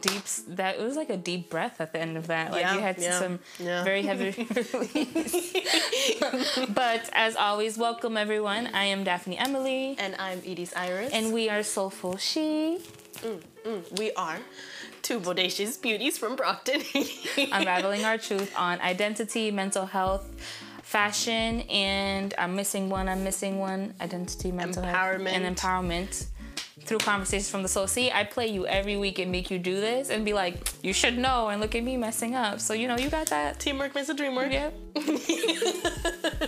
[0.00, 0.24] Deep.
[0.48, 2.50] That it was like a deep breath at the end of that.
[2.52, 3.84] Like Yeah, you had yeah, some yeah.
[3.84, 5.52] very heavy release.
[6.74, 8.68] but as always, welcome everyone.
[8.74, 11.12] I am Daphne Emily, And I'm Edie's Iris.
[11.12, 12.78] and we are Soulful She,
[13.18, 14.38] mm, mm, we are
[15.02, 16.82] two bodacious beauties from Brockton.
[17.52, 20.28] unraveling our truth on identity, mental health.
[20.82, 23.08] Fashion and I'm missing one.
[23.08, 23.94] I'm missing one.
[23.98, 26.26] Identity, mental health, and empowerment
[26.84, 27.86] through conversations from the soul.
[27.86, 30.92] See, I play you every week and make you do this and be like, you
[30.92, 32.60] should know, and look at me messing up.
[32.60, 33.60] So you know, you got that.
[33.60, 34.52] Teamwork makes a dream work.
[34.52, 34.74] Yep.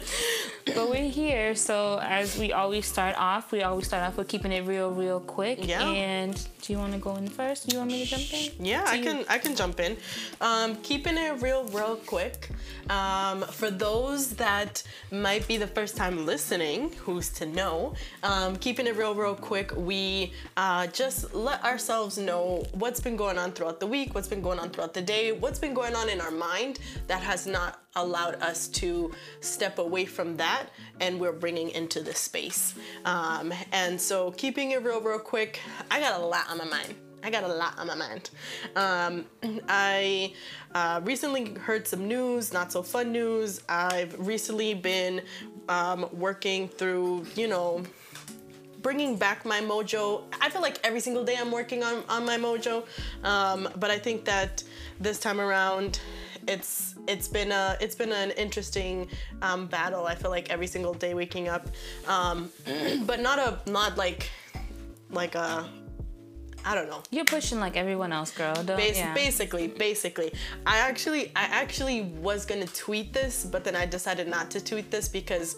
[0.67, 4.53] but we're here, so as we always start off, we always start off with keeping
[4.53, 5.67] it real, real quick.
[5.67, 5.83] Yeah.
[5.89, 7.69] And do you want to go in first?
[7.69, 8.65] Do you want me to jump in?
[8.67, 9.03] Yeah, To I you.
[9.05, 9.97] can I can jump in.
[10.41, 12.51] Um, keeping it real, real quick.
[12.91, 17.95] Um, for those that might be the first time listening, who's to know?
[18.23, 19.73] Um, keeping it real, real quick.
[19.77, 24.43] We uh, just let ourselves know what's been going on throughout the week, what's been
[24.43, 27.81] going on throughout the day, what's been going on in our mind that has not
[27.97, 30.67] allowed us to step away from that
[31.01, 36.01] and we're bringing into this space um, and so keeping it real real quick i
[36.01, 38.29] got a lot on my mind I got a lot on my mind.
[38.77, 39.25] Um,
[39.69, 40.35] I
[40.75, 43.63] uh, recently heard some news, not so fun news.
[43.67, 45.23] I've recently been
[45.71, 47.83] um, working through, you know,
[48.83, 50.25] bringing back my mojo.
[50.39, 52.85] I feel like every single day I'm working on, on my mojo,
[53.25, 54.63] um, but I think that
[55.01, 56.01] this time around,
[56.47, 59.09] it's it's been a it's been an interesting
[59.43, 60.07] um, battle.
[60.07, 61.69] I feel like every single day waking up,
[62.07, 62.51] um,
[63.07, 64.31] but not a not like
[65.11, 65.69] like a
[66.65, 67.03] I don't know.
[67.11, 68.55] You're pushing like everyone else, girl.
[68.55, 69.13] Don't, Bas- yeah.
[69.13, 70.33] Basically, basically,
[70.65, 74.91] I actually, I actually was gonna tweet this, but then I decided not to tweet
[74.91, 75.57] this because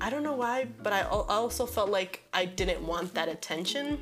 [0.00, 3.98] I don't know why, but I I also felt like I didn't want that attention.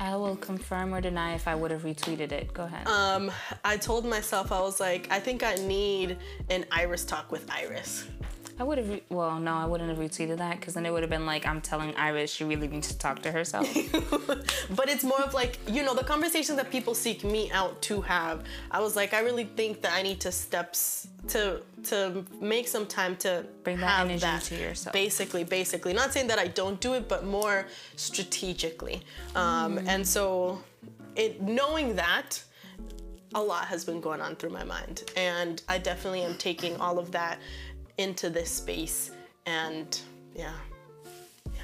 [0.00, 2.52] I will confirm or deny if I would have retweeted it.
[2.52, 2.86] Go ahead.
[2.86, 3.30] Um,
[3.64, 6.18] I told myself I was like, I think I need
[6.50, 8.06] an Iris talk with Iris.
[8.58, 8.88] I would have.
[8.88, 11.46] Re- well, no, I wouldn't have retweeted that because then it would have been like
[11.46, 13.66] I'm telling Iris she really needs to talk to herself.
[14.76, 18.00] but it's more of like you know the conversations that people seek me out to
[18.00, 22.66] have i was like i really think that i need to steps to to make
[22.68, 24.42] some time to Bring that energy that.
[24.44, 24.92] to yourself.
[24.92, 27.66] basically basically not saying that i don't do it but more
[27.96, 29.02] strategically
[29.34, 29.88] um, Mm.
[29.88, 30.62] and so
[31.16, 32.42] it knowing that
[33.34, 36.98] a lot has been going on through my mind and i definitely am taking all
[36.98, 37.38] of that
[37.98, 39.10] into this space
[39.46, 40.00] and
[40.34, 40.52] yeah.
[41.54, 41.62] yeah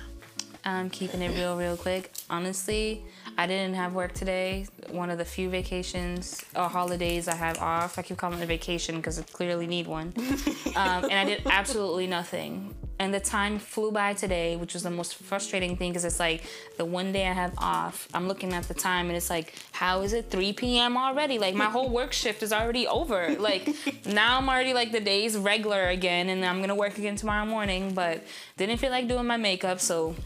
[0.64, 2.12] Um, keeping it real, real quick.
[2.28, 3.04] Honestly,
[3.38, 4.66] I didn't have work today.
[4.90, 7.96] One of the few vacations or holidays I have off.
[7.96, 10.12] I keep calling it a vacation because I clearly need one.
[10.74, 12.74] um, and I did absolutely nothing.
[12.98, 16.42] And the time flew by today, which was the most frustrating thing because it's like
[16.78, 20.02] the one day I have off, I'm looking at the time and it's like, how
[20.02, 20.96] is it 3 p.m.
[20.96, 21.38] already?
[21.38, 23.36] Like my whole work shift is already over.
[23.38, 23.72] Like
[24.04, 27.94] now I'm already like the day's regular again and I'm gonna work again tomorrow morning,
[27.94, 28.24] but
[28.56, 30.16] didn't feel like doing my makeup, so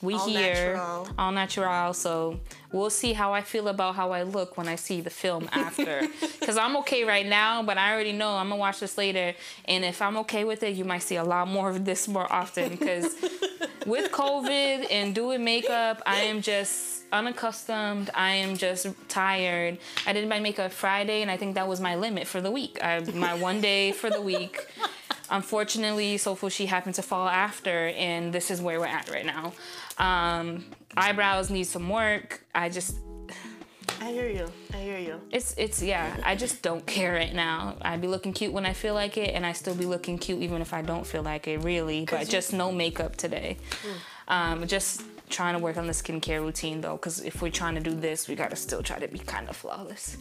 [0.00, 0.74] we All here.
[0.74, 1.08] natural.
[1.18, 1.92] all natural.
[1.92, 2.38] So
[2.72, 6.06] we'll see how i feel about how i look when i see the film after.
[6.40, 9.34] Because i'm okay right now but i already know i'm gonna watch this later.
[9.66, 12.30] And if i'm okay with it you might see a lot more of this more
[12.32, 12.70] often.
[12.70, 13.14] Because
[13.86, 18.10] with covid and doing makeup i am just unaccustomed.
[18.14, 19.78] I am just tired.
[20.06, 22.78] I did my makeup friday and i think that was my limit for the week.
[22.82, 24.66] I, my one day for the week.
[25.30, 29.52] Unfortunately soulful she happened to fall after and this is where we're at right now
[29.98, 30.64] um,
[30.96, 32.42] eyebrows need some work.
[32.54, 32.96] I just
[34.00, 34.50] i hear you.
[34.72, 35.20] I hear you.
[35.32, 37.76] it's it's yeah i just don't care right now.
[37.82, 40.40] I'd be looking cute when i feel like it and i still be looking cute
[40.40, 43.56] even if i don't feel like it really but you- just no makeup today.
[44.28, 47.80] Um, just trying to work on the skincare routine though because if we're trying to
[47.80, 50.16] do this we gotta still try to be kind of flawless.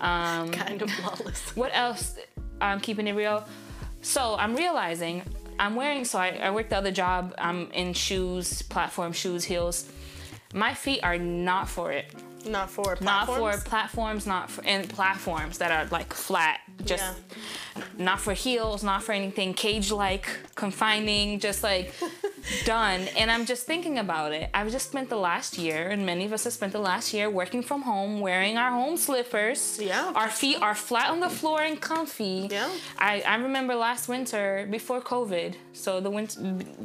[0.00, 1.54] Um, kind of flawless.
[1.54, 2.16] what else?
[2.60, 3.44] I'm keeping it real.
[4.00, 5.22] So i'm realizing
[5.58, 7.34] i'm wearing so i, I work the other job.
[7.38, 9.88] I'm in shoes platform shoes heels.
[10.54, 12.06] My feet are not for it.
[12.46, 13.62] Not for not platforms?
[13.62, 14.26] for platforms?
[14.26, 16.60] not for and platforms that are like flat.
[16.84, 17.04] Just
[17.96, 21.94] not for heels not for anything cage like confining just like
[22.64, 24.50] done and i'm just thinking about it.
[24.54, 27.30] I've just spent the last year and many of us have spent the last year
[27.30, 29.78] working from home wearing our home slippers.
[29.80, 30.12] Yeah.
[30.14, 32.48] our feet are flat on the floor and comfy.
[32.50, 32.68] Yeah.
[32.98, 36.40] i, I remember last winter before covid so the winter,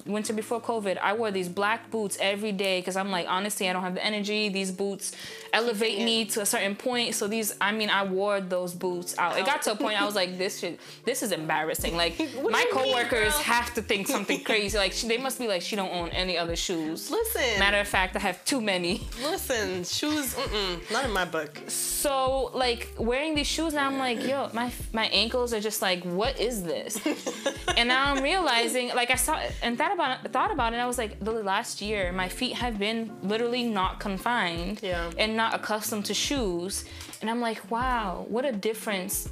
[0.06, 3.74] winter before covid i wore these black boots every day because i'm like honestly i
[3.74, 4.50] don't have the energy.
[4.50, 5.13] These boots
[5.54, 9.15] elevate Keeping me to a certain point so these i mean i wore those boots
[9.18, 9.38] out.
[9.38, 11.95] It got to a point i was like this shit this is embarrassing.
[11.95, 14.77] Like my you mean, coworkers have to think something crazy.
[14.77, 17.09] Like they must be be like, she don't own any other shoes.
[17.09, 17.59] Listen.
[17.59, 19.01] Matter of fact, I have too many.
[19.23, 21.61] Listen, shoes, mm-mm, not in my book.
[21.67, 26.03] So like wearing these shoes now, I'm like, yo, my my ankles are just like,
[26.03, 26.99] what is this?
[27.77, 30.75] and now I'm realizing, like I saw and thought about it, thought about it.
[30.77, 35.09] And I was like, the last year, my feet have been literally not confined Yeah.
[35.17, 36.85] and not accustomed to shoes.
[37.21, 39.29] And I'm like, wow, what a difference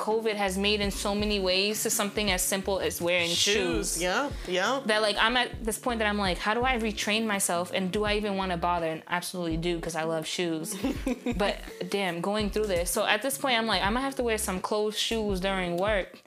[0.00, 4.00] COVID has made in so many ways to something as simple as wearing shoes.
[4.00, 4.80] Yeah, yeah.
[4.86, 7.92] That like I'm at this point that I'm like, how do I retrain myself and
[7.92, 8.86] do I even want to bother?
[8.86, 10.74] And absolutely do because I love shoes.
[11.36, 11.58] but
[11.90, 12.90] damn, going through this.
[12.90, 15.76] So at this point, I'm like, I'm gonna have to wear some closed shoes during
[15.76, 16.22] work,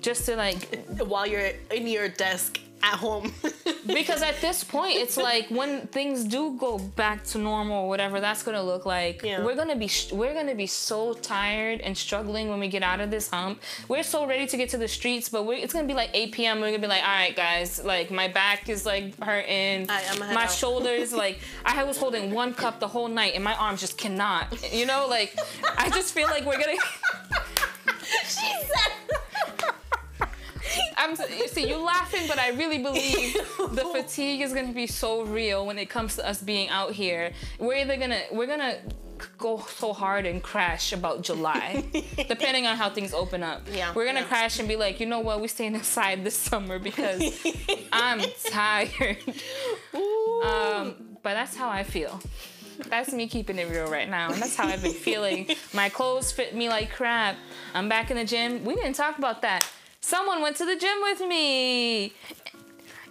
[0.00, 3.32] just to like While you're in your desk at home.
[3.86, 8.20] because at this point it's like when things do go back to normal or whatever
[8.20, 9.42] that's gonna look like Yeah.
[9.44, 13.10] we're gonna be we're gonna be so tired and struggling when we get out of
[13.10, 15.94] this hump we're so ready to get to the streets but we're, it's gonna be
[15.94, 19.20] like 8 p.m we're gonna be like all right guys like my back is like
[19.22, 20.50] hurting I'ma my out.
[20.52, 24.46] shoulders like i was holding one cup the whole night and my arms just cannot
[24.72, 25.36] you know like
[25.78, 26.76] i just feel like we're gonna
[28.28, 28.92] she said.
[30.96, 35.22] I'm you see you laughing, but I really believe the fatigue is gonna be so
[35.24, 37.32] real when it comes to us being out here.
[37.58, 38.78] We're either gonna we're gonna
[39.38, 41.84] go so hard and crash about July,
[42.28, 43.62] depending on how things open up.
[43.72, 44.26] Yeah, we're gonna yeah.
[44.26, 47.22] crash and be like, you know what, we're staying inside this summer because
[47.92, 48.20] I'm
[48.50, 49.18] tired.
[49.94, 52.20] Um, but that's how I feel.
[52.88, 54.32] That's me keeping it real right now.
[54.32, 55.50] And that's how I've been feeling.
[55.74, 57.36] My clothes fit me like crap.
[57.74, 58.64] I'm back in the gym.
[58.64, 59.68] We didn't talk about that.
[60.00, 62.12] Someone went to the gym with me.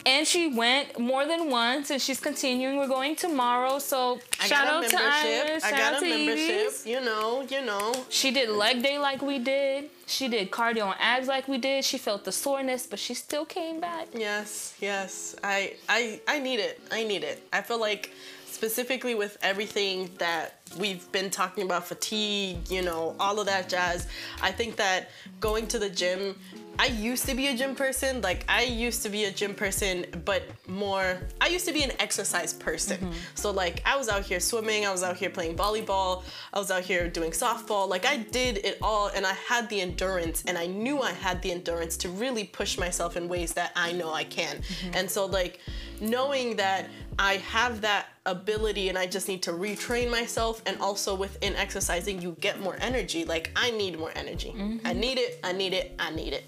[0.06, 2.78] And she went more than once and she's continuing.
[2.78, 3.80] We're going tomorrow.
[3.80, 5.50] So I shout out to membership.
[5.50, 5.64] Iris.
[5.66, 6.74] I got a to membership.
[6.86, 7.94] You know, you know.
[8.10, 9.90] She did leg day like we did.
[10.08, 11.84] She did cardio and abs like we did.
[11.84, 14.08] She felt the soreness, but she still came back.
[14.16, 15.36] Yes, yes.
[15.44, 16.82] I I I need it.
[16.92, 17.44] I need it.
[17.52, 18.12] I feel like
[18.50, 24.08] specifically with everything that we've been talking about fatigue, you know, all of that jazz.
[24.42, 25.10] I think that
[25.40, 26.36] going to the gym
[26.80, 28.22] I used to be a gym person.
[28.22, 31.92] Like I used to be a gym person, but more I used to be an
[32.00, 32.98] exercise person.
[32.98, 33.12] Mm-hmm.
[33.36, 36.24] So like I was out here swimming, I was out here playing volleyball,
[36.54, 37.90] I was out here doing softball.
[37.90, 41.42] Like I did it all and I had the endurance and I knew I had
[41.42, 44.56] the endurance to really push myself in ways that I know I can.
[44.56, 44.92] Mm-hmm.
[44.94, 45.60] And so like
[46.00, 46.88] knowing that
[47.18, 52.22] I have that ability and I just need to retrain myself and also within exercising
[52.22, 53.26] you get more energy.
[53.26, 54.52] Like I need more energy.
[54.52, 55.00] I mm-hmm.
[55.00, 56.46] need it, I need it, I need it.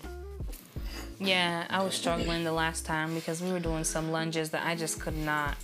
[1.21, 4.75] Yeah, I was struggling the last time because we were doing some lunges that I
[4.75, 5.55] just could not.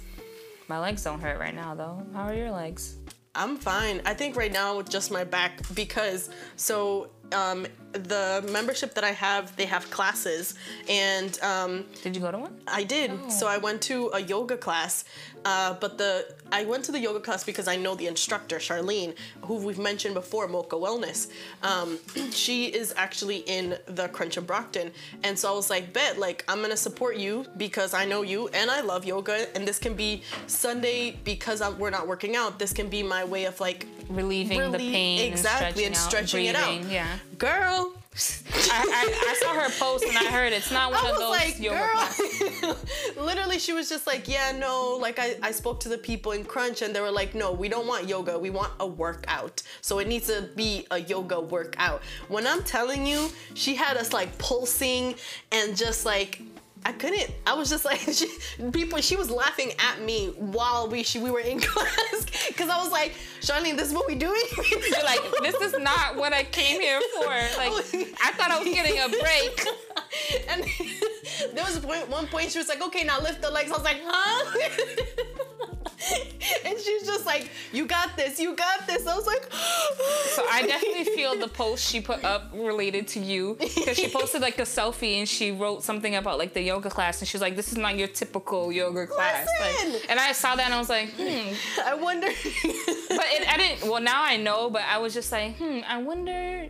[0.67, 2.05] My legs don't hurt right now though.
[2.13, 2.95] How are your legs?
[3.33, 4.01] I'm fine.
[4.05, 9.11] I think right now with just my back because so um, the membership that I
[9.11, 10.55] have, they have classes,
[10.89, 12.61] and um, Did you go to one?
[12.67, 13.31] I did.
[13.31, 15.05] So I went to a yoga class,
[15.45, 19.13] uh, but the I went to the yoga class because I know the instructor, Charlene,
[19.41, 21.29] who we've mentioned before, Mocha Wellness.
[21.63, 21.99] Um,
[22.31, 24.91] she is actually in the Crunch of Brockton,
[25.23, 28.47] and so I was like, bet, like I'm gonna support you because I know you
[28.49, 32.59] and I love yoga, and this can be Sunday because I'm, we're not working out.
[32.59, 36.45] This can be my way of like Relieving the pain exactly, and and stretching, stretching
[36.45, 36.91] it out, out.
[36.91, 37.17] Yeah.
[37.37, 37.93] girl.
[38.17, 41.19] I, I, I saw her post and I heard it's not one I of was
[41.19, 41.87] those like, yoga
[42.65, 42.77] girl.
[43.25, 44.97] Literally, she was just like, yeah, no.
[44.99, 47.69] Like, I, I spoke to the people in Crunch and they were like, no, we
[47.69, 48.37] don't want yoga.
[48.39, 49.61] We want a workout.
[49.81, 52.01] So it needs to be a yoga workout.
[52.27, 55.15] When I'm telling you, she had us like pulsing
[55.51, 56.41] and just like,
[56.87, 57.29] I couldn't.
[57.45, 58.29] I was just like, she,
[58.71, 59.01] people.
[59.01, 62.91] She was laughing at me while we she, we were in class because I was
[62.91, 64.41] like, Charlene, this is what we doing.
[64.57, 67.27] You're like, this is not what I came here for.
[67.27, 67.73] Like,
[68.23, 69.67] I thought I was getting a break.
[70.49, 70.63] and
[71.53, 73.69] there was a point, one point she was like, okay, now lift the legs.
[73.69, 74.57] I was like, huh?
[76.65, 79.05] and she's just like, you got this, you got this.
[79.07, 79.43] I was like,
[80.35, 84.41] So I definitely feel the post she put up related to you because she posted
[84.41, 87.41] like a selfie and she wrote something about like the yoga class and she was
[87.41, 90.79] like, "This is not your typical yoga class." Like, and I saw that and I
[90.79, 91.53] was like, "Hmm."
[91.91, 92.27] I wonder.
[92.27, 93.89] But it, I didn't.
[93.89, 94.69] Well, now I know.
[94.69, 96.67] But I was just like, "Hmm." I wonder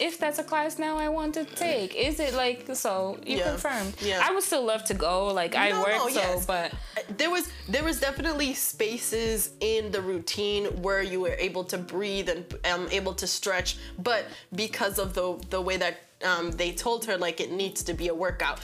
[0.00, 1.90] if that's a class now I want to take.
[1.96, 3.18] Is it like so?
[3.26, 3.50] You Yeah.
[3.50, 3.94] confirmed.
[4.00, 4.20] Yeah.
[4.26, 5.14] I would still love to go.
[5.40, 6.46] Like I No, work no, so, yes.
[6.46, 6.72] but
[7.20, 12.28] there was there was definitely spaces in the routine where you were able to breathe
[12.34, 13.70] and um, able to stretch,
[14.10, 14.22] but
[14.54, 15.94] because of the the way that
[16.30, 18.58] um, they told her like it needs to be a workout,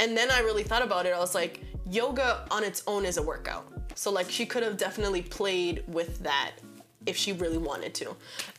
[0.00, 1.14] and then I really thought about it.
[1.14, 3.66] I was like, yoga on its own is a workout.
[3.94, 6.52] So like she could have definitely played with that
[7.06, 8.10] if she really wanted to.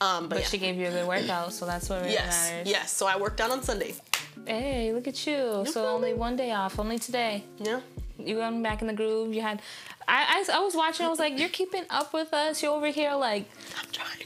[0.02, 0.46] Um, but but yeah.
[0.46, 2.70] she gave you a good workout, so that's what really yes, matters.
[2.70, 2.92] yes.
[2.92, 3.96] So I worked out on Sunday.
[4.46, 5.36] Hey, look at you.
[5.36, 5.96] so problem.
[5.96, 6.80] only one day off.
[6.80, 7.44] Only today.
[7.60, 7.82] Yeah,
[8.18, 9.34] You going back in the groove?
[9.34, 9.62] You had,
[10.08, 11.06] I, I, I was watching.
[11.06, 12.62] I was like, you're keeping up with us.
[12.62, 13.46] You're over here like,
[13.80, 14.26] I'm trying.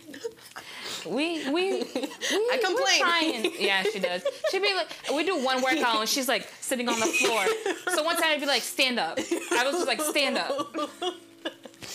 [1.05, 2.99] We we, we I we're complain.
[2.99, 3.51] trying.
[3.59, 4.23] Yeah, she does.
[4.51, 7.45] She'd be like, we do one workout and she's like sitting on the floor.
[7.93, 9.17] So one time I'd be like, stand up.
[9.19, 10.75] I was just like, stand up,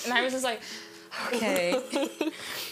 [0.04, 0.60] and I was just like,
[1.32, 1.80] okay.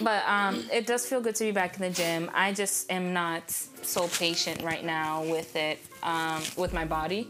[0.00, 2.30] But um, it does feel good to be back in the gym.
[2.34, 7.28] I just am not so patient right now with it, um, with my body.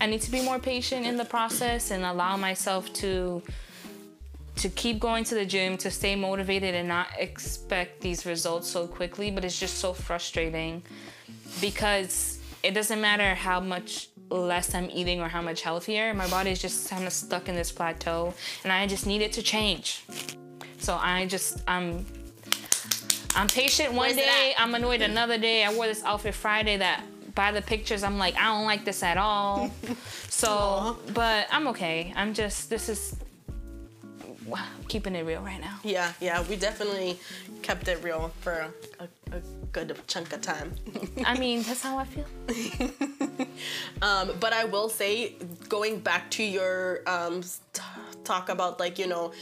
[0.00, 3.42] I need to be more patient in the process and allow myself to
[4.60, 8.86] to keep going to the gym, to stay motivated and not expect these results so
[8.86, 9.30] quickly.
[9.30, 10.82] But it's just so frustrating
[11.60, 16.50] because it doesn't matter how much less I'm eating or how much healthier, my body
[16.50, 20.04] is just kind of stuck in this plateau and I just need it to change.
[20.78, 22.06] So I just, I'm.
[23.36, 24.54] I'm patient one Where's day?
[24.58, 25.64] I'm annoyed another day.
[25.64, 27.04] I wore this outfit Friday that
[27.36, 29.70] by the pictures I'm like, I don't like this at all.
[30.30, 32.14] So, but I'm okay.
[32.16, 33.14] I'm just, this is
[34.46, 35.78] wow, keeping it real right now.
[35.82, 37.18] Yeah, yeah, we definitely
[37.62, 38.66] kept it real for
[38.98, 39.40] a, a,
[39.72, 40.74] good chunk of time.
[41.24, 42.26] I mean, that's how I feel.
[44.02, 45.34] Um, but I will say,
[45.68, 47.42] going back to your um,
[47.72, 47.82] t-
[48.24, 49.32] talk about like you know,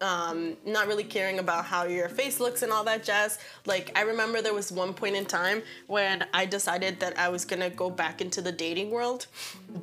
[0.00, 3.38] um, not really caring about how your face looks and all that jazz.
[3.66, 7.44] Like I remember there was one point in time when I decided that I was
[7.44, 9.26] gonna go back into the dating world,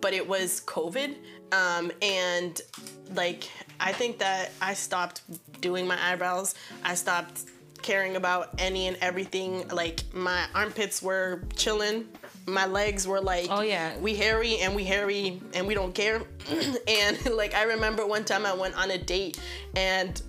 [0.01, 1.15] but it was COVID,
[1.51, 2.61] um, and
[3.13, 5.21] like I think that I stopped
[5.61, 6.55] doing my eyebrows.
[6.83, 7.41] I stopped
[7.81, 9.67] caring about any and everything.
[9.69, 12.07] Like my armpits were chilling.
[12.47, 13.97] My legs were like, Oh, yeah.
[13.99, 16.21] we hairy and we hairy and we don't care.
[16.87, 19.39] and like I remember one time I went on a date
[19.75, 20.19] and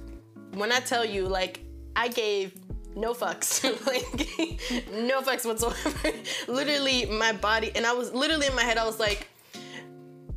[0.54, 1.60] when I tell you like
[1.94, 2.54] I gave
[2.94, 6.16] no fucks, like no fucks whatsoever.
[6.48, 9.28] literally my body and I was literally in my head I was like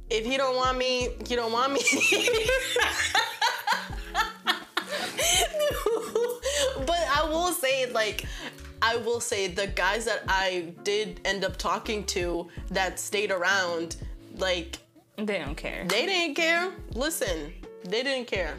[0.09, 1.81] if you don't want me, you don't want me.
[6.85, 8.25] but I will say, like,
[8.81, 13.97] I will say the guys that I did end up talking to that stayed around,
[14.37, 14.79] like,
[15.17, 15.85] They don't care.
[15.87, 16.71] they didn't care.
[16.93, 18.55] Listen, they didn't care.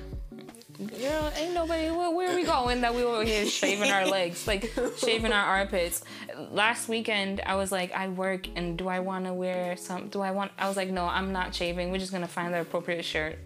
[0.87, 1.91] Girl, ain't nobody.
[1.91, 5.45] Where, where are we going that we over here shaving our legs, like shaving our
[5.45, 6.03] armpits?
[6.51, 10.09] Last weekend, I was like, I work, and do I want to wear some?
[10.09, 10.53] Do I want?
[10.59, 11.91] I was like, no, I'm not shaving.
[11.91, 13.39] We're just gonna find the appropriate shirt.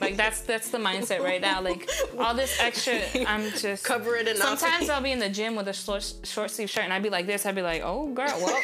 [0.00, 1.62] Like that's that's the mindset right now.
[1.62, 4.58] Like all this extra, I'm just Cover it enough.
[4.58, 7.10] Sometimes I'll be in the gym with a short short sleeve shirt, and I'd be
[7.10, 7.46] like this.
[7.46, 8.60] I'd be like, oh girl, well,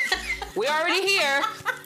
[0.57, 1.43] we already here.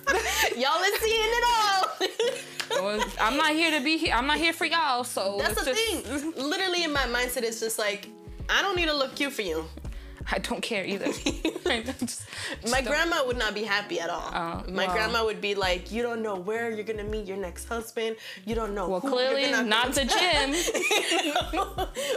[0.56, 2.48] Y'all is seeing it all.
[2.70, 4.14] Well, I'm not here to be here.
[4.14, 5.04] I'm not here for y'all.
[5.04, 6.32] So That's the just- thing.
[6.36, 8.08] Literally, in my mindset, it's just like,
[8.48, 9.64] I don't need to look cute for you.
[10.30, 11.06] I don't care either.
[12.00, 12.28] Just-
[12.70, 14.30] My grandma would not be happy at all.
[14.30, 14.92] Oh, My wow.
[14.92, 18.16] grandma would be like, "You don't know where you're gonna meet your next husband.
[18.44, 20.54] You don't know." well, who clearly not the gym.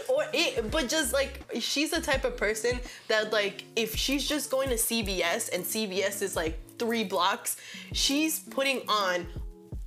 [0.10, 4.52] or it, but just like she's the type of person that like if she's just
[4.52, 7.56] going to CVS and CVS is like three blocks,
[7.94, 9.26] she's putting on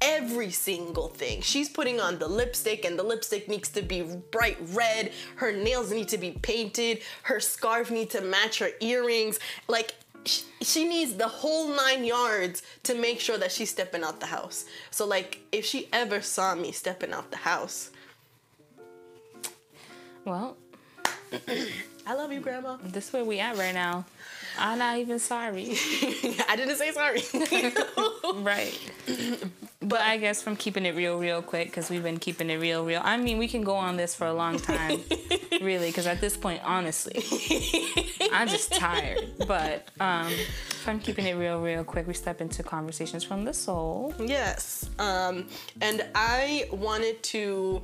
[0.05, 1.41] every single thing.
[1.41, 5.11] She's putting on the lipstick and the lipstick needs to be bright red.
[5.37, 7.01] Her nails need to be painted.
[7.23, 9.41] Her scarf needs to match her earrings.
[9.67, 9.95] Like
[10.63, 14.67] she needs the whole nine yards to make sure that she's stepping out the house.
[14.91, 17.91] So like if she ever saw me stepping out the house,
[20.25, 20.57] Well,
[22.07, 22.79] I love you, grandma.
[22.83, 24.05] this is where we at right now.
[24.59, 25.71] I'm not even sorry.
[26.49, 27.23] I didn't say sorry.
[28.43, 28.79] right.
[29.81, 32.85] But I guess from keeping it real, real quick, because we've been keeping it real,
[32.85, 33.01] real.
[33.05, 35.01] I mean, we can go on this for a long time,
[35.61, 37.23] really, because at this point, honestly,
[38.33, 39.21] I'm just tired.
[39.47, 40.33] But um,
[40.87, 44.15] I'm keeping it real, real quick, we step into conversations from the soul.
[44.19, 44.89] yes.
[44.99, 45.49] Um,
[45.83, 47.83] and I wanted to,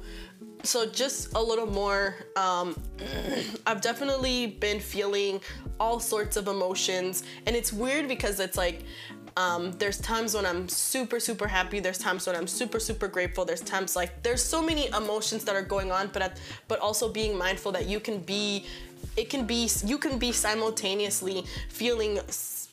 [0.63, 2.17] so just a little more.
[2.37, 2.81] Um,
[3.67, 5.41] I've definitely been feeling
[5.79, 8.85] all sorts of emotions, and it's weird because it's like.
[9.37, 11.79] Um, there's times when I'm super, super happy.
[11.79, 13.45] There's times when I'm super, super grateful.
[13.45, 17.09] There's times like there's so many emotions that are going on, but at, but also
[17.09, 18.67] being mindful that you can be,
[19.17, 22.19] it can be you can be simultaneously feeling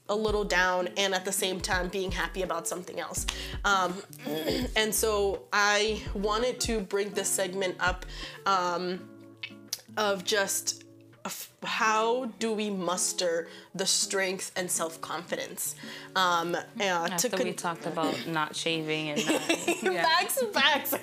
[0.10, 3.26] a little down and at the same time being happy about something else.
[3.66, 3.96] Um,
[4.76, 8.06] and so I wanted to bring this segment up
[8.46, 9.00] um,
[9.98, 10.84] of just
[11.64, 15.76] how do we muster the strength and self confidence
[16.16, 19.42] um, uh, to After we talked about not shaving and not,
[19.84, 20.04] yeah.
[20.04, 20.94] facts facts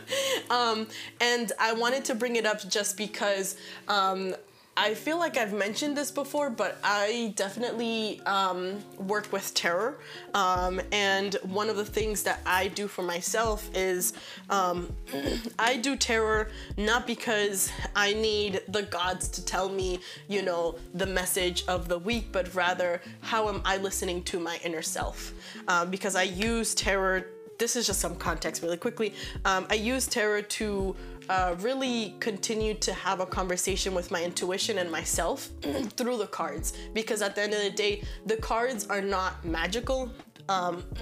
[0.50, 0.86] um,
[1.20, 3.56] and i wanted to bring it up just because
[3.88, 4.34] um,
[4.76, 9.94] I feel like I've mentioned this before, but I definitely um, work with tarot.
[10.34, 14.14] Um, and one of the things that I do for myself is
[14.50, 14.92] um,
[15.58, 21.06] I do tarot not because I need the gods to tell me, you know, the
[21.06, 25.32] message of the week, but rather how am I listening to my inner self?
[25.68, 27.22] Uh, because I use tarot.
[27.58, 29.14] this is just some context really quickly.
[29.44, 30.96] Um, I use tarot to
[31.28, 35.48] uh, really continue to have a conversation with my intuition and myself
[35.96, 40.10] through the cards because at the end of the day, the cards are not magical.
[40.48, 40.84] Um,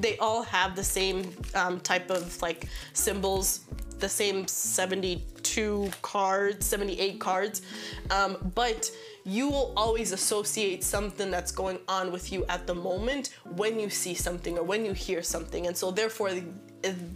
[0.00, 3.60] they all have the same um, type of like symbols,
[3.98, 7.62] the same 72 cards, 78 cards,
[8.10, 8.90] um, but
[9.24, 13.90] you will always associate something that's going on with you at the moment when you
[13.90, 15.66] see something or when you hear something.
[15.66, 16.30] And so, therefore,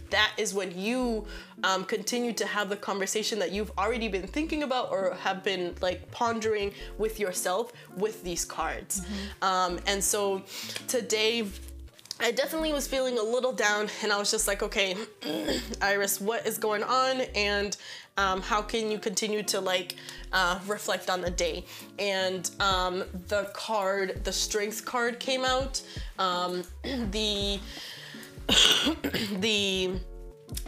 [0.09, 1.25] that is when you
[1.63, 5.75] um, continue to have the conversation that you've already been thinking about or have been
[5.81, 9.01] like pondering with yourself with these cards.
[9.01, 9.43] Mm-hmm.
[9.43, 10.43] Um, and so
[10.87, 11.47] today,
[12.19, 14.95] I definitely was feeling a little down, and I was just like, okay,
[15.81, 17.21] Iris, what is going on?
[17.35, 17.75] And
[18.17, 19.95] um, how can you continue to like
[20.31, 21.65] uh, reflect on the day?
[21.99, 25.81] And um, the card, the strength card came out.
[26.17, 26.63] Um,
[27.11, 27.59] the
[29.39, 29.99] the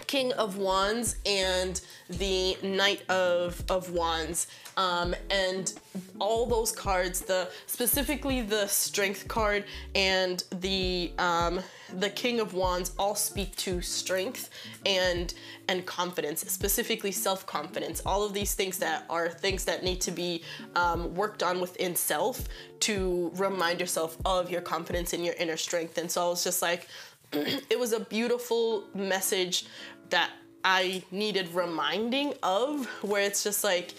[0.07, 1.79] King of Wands and
[2.09, 4.47] the Knight of, of Wands.
[4.77, 5.73] Um, and
[6.19, 9.65] all those cards, the specifically the Strength card
[9.95, 11.59] and the um,
[11.97, 14.49] the King of Wands, all speak to strength
[14.85, 15.33] and
[15.67, 18.01] and confidence, specifically self confidence.
[18.05, 20.43] All of these things that are things that need to be
[20.75, 22.47] um, worked on within self
[22.81, 25.97] to remind yourself of your confidence and your inner strength.
[25.97, 26.87] And so I was just like,
[27.69, 29.65] it was a beautiful message
[30.09, 30.31] that
[30.63, 33.93] I needed reminding of, where it's just like,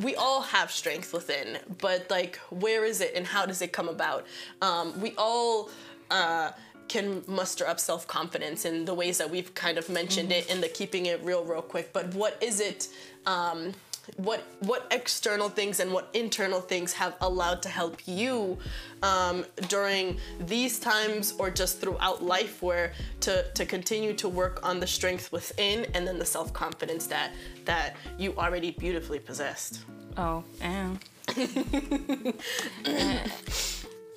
[0.00, 3.88] we all have strength within, but like, where is it and how does it come
[3.88, 4.26] about?
[4.60, 5.70] Um, we all
[6.10, 6.52] uh,
[6.88, 10.50] can muster up self confidence in the ways that we've kind of mentioned mm-hmm.
[10.50, 11.92] it in the keeping it real, real quick.
[11.92, 12.88] But what is it?
[13.26, 13.72] Um,
[14.16, 18.56] what what external things and what internal things have allowed to help you
[19.02, 24.80] um, during these times or just throughout life where to to continue to work on
[24.80, 27.32] the strength within and then the self-confidence that
[27.64, 29.80] that you already beautifully possessed.
[30.16, 30.98] Oh and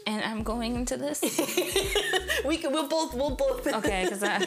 [0.10, 1.22] and I'm going into this.
[2.46, 2.72] we can.
[2.72, 3.14] We'll both.
[3.14, 3.68] We'll both.
[3.68, 4.38] Okay, because I.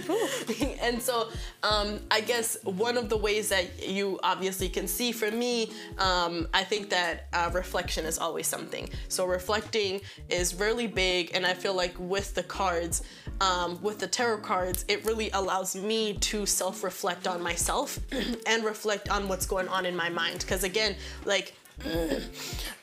[0.82, 1.28] and so,
[1.62, 6.48] um, I guess one of the ways that you obviously can see for me, um,
[6.52, 8.88] I think that uh, reflection is always something.
[9.08, 13.02] So reflecting is really big, and I feel like with the cards,
[13.40, 18.00] um, with the tarot cards, it really allows me to self-reflect on myself
[18.46, 20.40] and reflect on what's going on in my mind.
[20.40, 21.54] Because again, like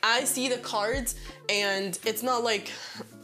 [0.02, 1.14] I see the cards,
[1.48, 2.70] and it's not like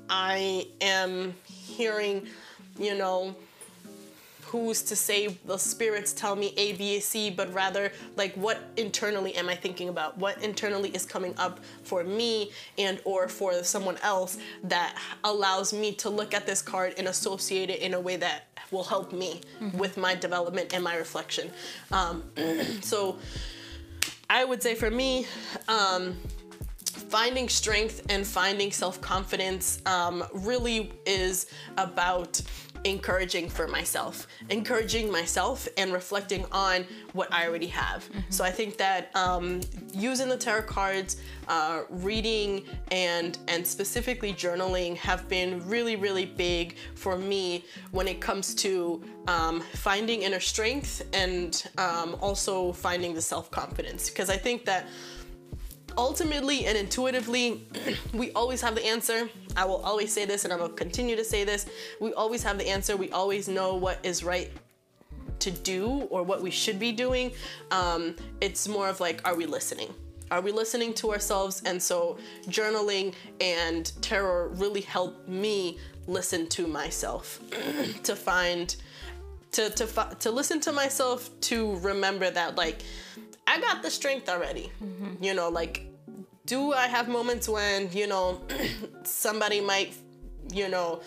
[0.08, 2.26] I am hearing,
[2.78, 3.34] you know,
[4.46, 9.34] who's to say the spirits tell me A, B, C, but rather like what internally
[9.34, 10.16] am I thinking about?
[10.18, 15.92] What internally is coming up for me and or for someone else that allows me
[15.94, 19.40] to look at this card and associate it in a way that will help me
[19.60, 19.76] mm-hmm.
[19.76, 21.50] with my development and my reflection.
[21.90, 22.22] Um,
[22.82, 23.18] so
[24.28, 25.26] I would say for me,
[25.68, 26.16] um,
[27.08, 32.40] finding strength and finding self confidence um, really is about
[32.86, 38.04] encouraging for myself, encouraging myself and reflecting on what I already have.
[38.04, 38.20] Mm-hmm.
[38.30, 39.60] So I think that um,
[39.92, 41.16] using the tarot cards,
[41.48, 48.20] uh, reading, and and specifically journaling have been really really big for me when it
[48.20, 54.08] comes to um, finding inner strength and um, also finding the self confidence.
[54.08, 54.86] Because I think that
[55.96, 57.66] ultimately and intuitively,
[58.12, 59.28] we always have the answer.
[59.56, 61.66] I will always say this and I will continue to say this.
[62.00, 62.96] We always have the answer.
[62.96, 64.50] We always know what is right
[65.38, 67.32] to do or what we should be doing.
[67.70, 69.92] Um, it's more of like, are we listening?
[70.30, 71.62] Are we listening to ourselves?
[71.64, 77.40] And so journaling and tarot really help me listen to myself
[78.02, 78.76] to find
[79.52, 82.82] to to to listen to myself to remember that like
[83.46, 84.70] I got the strength already.
[84.82, 85.22] Mm-hmm.
[85.22, 85.86] You know, like,
[86.46, 88.42] do I have moments when, you know,
[89.04, 89.94] somebody might,
[90.52, 91.00] you know,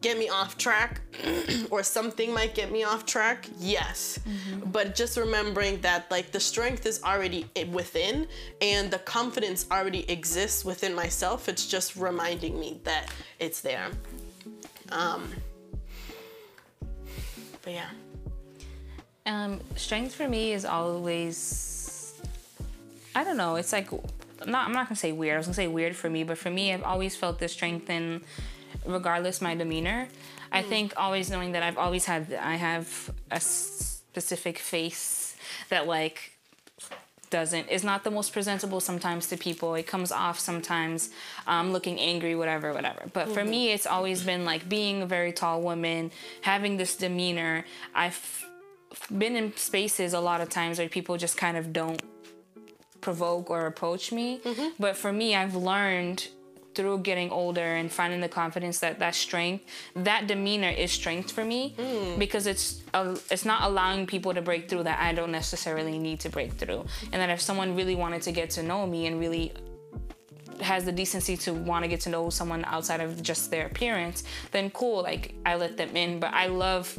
[0.00, 1.00] get me off track
[1.70, 3.48] or something might get me off track?
[3.58, 4.18] Yes.
[4.26, 4.70] Mm-hmm.
[4.70, 8.26] But just remembering that, like, the strength is already within
[8.60, 11.48] and the confidence already exists within myself.
[11.48, 13.88] It's just reminding me that it's there.
[14.90, 15.28] Um,
[17.62, 17.88] but yeah.
[19.24, 22.20] Um, strength for me is always,
[23.14, 23.90] I don't know, it's like
[24.46, 25.34] not I'm not gonna say weird.
[25.34, 27.88] I was gonna say weird for me, but for me, I've always felt this strength
[27.88, 28.22] in,
[28.84, 30.08] regardless my demeanor.
[30.50, 35.36] I think always knowing that I've always had I have a specific face
[35.70, 36.32] that like
[37.30, 39.74] doesn't is not the most presentable sometimes to people.
[39.74, 41.10] It comes off sometimes
[41.46, 43.08] um, looking angry, whatever, whatever.
[43.12, 46.10] But for me, it's always been like being a very tall woman,
[46.42, 47.64] having this demeanor.
[47.94, 48.44] I've
[49.16, 52.02] been in spaces a lot of times where people just kind of don't
[53.00, 54.40] provoke or approach me.
[54.78, 56.28] But for me, I've learned
[56.74, 61.44] through getting older and finding the confidence that that strength, that demeanor is strength for
[61.44, 61.74] me
[62.18, 66.20] because it's uh, it's not allowing people to break through that I don't necessarily need
[66.20, 66.86] to break through.
[67.12, 69.52] And that if someone really wanted to get to know me and really
[70.60, 74.24] has the decency to want to get to know someone outside of just their appearance,
[74.52, 76.20] then cool, like I let them in.
[76.20, 76.96] But I love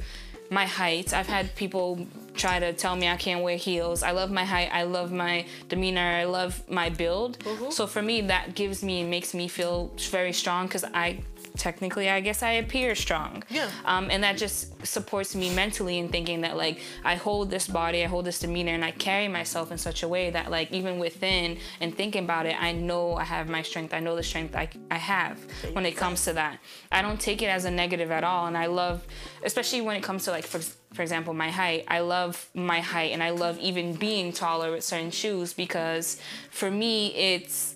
[0.54, 1.14] my height.
[1.14, 4.04] I've had people try to tell me I can't wear heels.
[4.04, 4.70] I love my height.
[4.72, 6.02] I love my demeanor.
[6.02, 7.40] I love my build.
[7.40, 7.72] Mm-hmm.
[7.72, 11.20] So for me, that gives me and makes me feel very strong because I
[11.58, 13.44] technically I guess I appear strong.
[13.50, 13.70] Yeah.
[13.86, 18.04] Um, and that just supports me mentally in thinking that like I hold this body,
[18.04, 21.00] I hold this demeanor, and I carry myself in such a way that like even
[21.00, 23.94] within and thinking about it, I know I have my strength.
[23.94, 25.40] I know the strength I, I have
[25.74, 26.60] when it comes to that.
[26.92, 29.06] I don't take it as a negative at all, and I love,
[29.44, 30.60] especially when it comes to like for
[30.94, 31.86] for example my height.
[31.88, 36.70] I love my height, and I love even being taller with certain shoes because for
[36.72, 37.76] me it's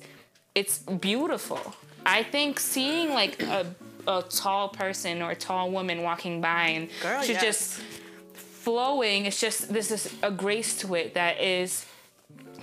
[0.56, 1.76] it's beautiful.
[2.08, 3.65] I think seeing like a,
[4.08, 7.43] a tall person or a tall woman walking by and Girl, she's yes.
[7.43, 7.82] just
[8.34, 11.86] flowing, it's just this is a grace to it that is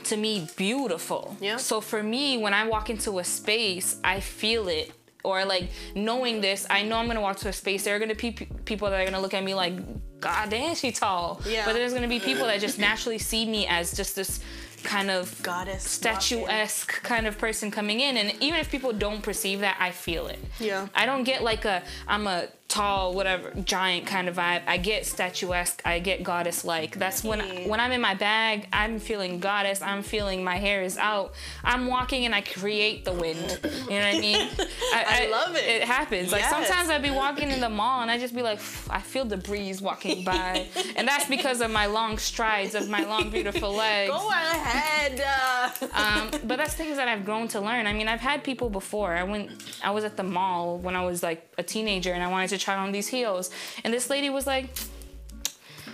[0.04, 1.36] to me beautiful.
[1.40, 1.56] Yeah.
[1.56, 4.92] So for me, when I walk into a space, I feel it.
[5.22, 7.84] Or like knowing this, I know I'm gonna walk to a space.
[7.84, 9.72] There are gonna be pe- people that are gonna look at me like,
[10.20, 11.40] God damn, she tall.
[11.48, 11.64] Yeah.
[11.64, 14.40] But there's gonna be people that just naturally see me as just this
[14.84, 19.60] kind of Goddess statuesque kind of person coming in and even if people don't perceive
[19.60, 20.88] that i feel it Yeah.
[20.94, 24.62] i don't get like a i'm a tall whatever giant kind of vibe.
[24.66, 25.80] I get statuesque.
[25.84, 29.80] I get goddess like that's when when i'm in my bag i'm feeling goddess.
[29.82, 31.34] I'm feeling my hair is out.
[31.62, 33.60] I'm walking and i create the wind.
[33.62, 34.48] You know what i mean?
[34.92, 35.64] I love it.
[35.64, 36.32] it happens.
[36.32, 38.58] Like sometimes i'd be walking in the mall and i just be like
[38.90, 40.66] i feel the breeze walking by.
[40.96, 44.10] And that's because of my long strides of my long beautiful legs.
[44.10, 45.20] Go ahead.
[45.92, 47.86] Um, but that's things that I've grown to learn.
[47.86, 49.12] I mean, I've had people before.
[49.12, 49.50] I went,
[49.82, 52.53] I was at the mall when I was like a teenager, and I wanted to
[52.58, 53.50] try on these heels,
[53.82, 54.66] and this lady was like,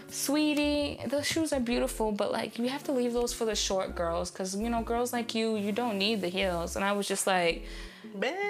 [0.08, 3.94] "Sweetie, those shoes are beautiful, but like you have to leave those for the short
[3.94, 7.06] girls, cause you know girls like you, you don't need the heels." And I was
[7.06, 7.64] just like,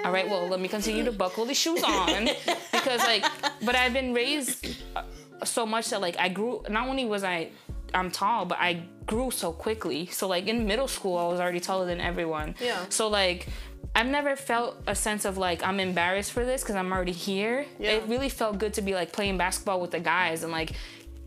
[0.05, 2.29] all right, well, let me continue to buckle these shoes on
[2.71, 3.25] because, like,
[3.61, 5.03] but I've been raised uh,
[5.43, 6.63] so much that, like, I grew.
[6.69, 7.49] Not only was I,
[7.93, 10.07] I'm tall, but I grew so quickly.
[10.07, 12.55] So, like, in middle school, I was already taller than everyone.
[12.59, 12.85] Yeah.
[12.89, 13.47] So, like.
[13.93, 17.65] I've never felt a sense of like I'm embarrassed for this because I'm already here.
[17.77, 17.91] Yeah.
[17.91, 20.73] It really felt good to be like playing basketball with the guys and like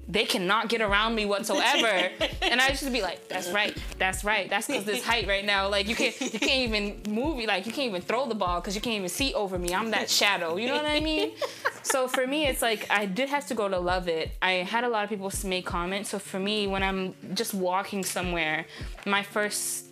[0.07, 1.87] they cannot get around me whatsoever.
[2.43, 4.49] and I just be like, that's right, that's right.
[4.51, 7.73] That's because this height right now, like you can't you can't even move, like you
[7.73, 9.75] can't even throw the ball because you can't even see over me.
[9.75, 10.57] I'm that shadow.
[10.57, 11.33] You know what I mean?
[11.83, 14.33] so for me, it's like I did have to go to love it.
[14.43, 16.11] I had a lot of people make comments.
[16.11, 18.67] So for me, when I'm just walking somewhere,
[19.07, 19.87] my first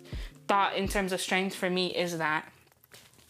[0.47, 2.52] thought in terms of strength for me is that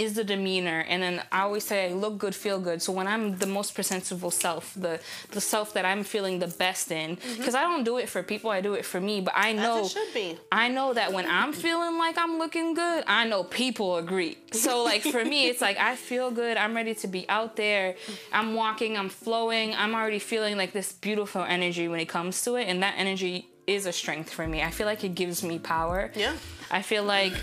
[0.04, 2.82] is the demeanor and then i always say i look good feel good.
[2.82, 5.00] So when i'm the most presentable self the
[5.32, 7.38] the self that i'm feeling the best in mm-hmm.
[7.38, 9.86] because i don't do it for people i do it for me but i know
[9.86, 10.38] it should be.
[10.52, 14.38] i know that when i'm feeling like i'm looking good i know people agree.
[14.52, 17.96] So like for me it's like i feel good i'm ready to be out there
[18.32, 22.56] i'm walking i'm flowing i'm already feeling like this beautiful energy when it comes to
[22.56, 25.60] it and that energy is a strength for me i feel like it gives me
[25.60, 26.34] power Yeah.
[26.72, 27.34] I feel like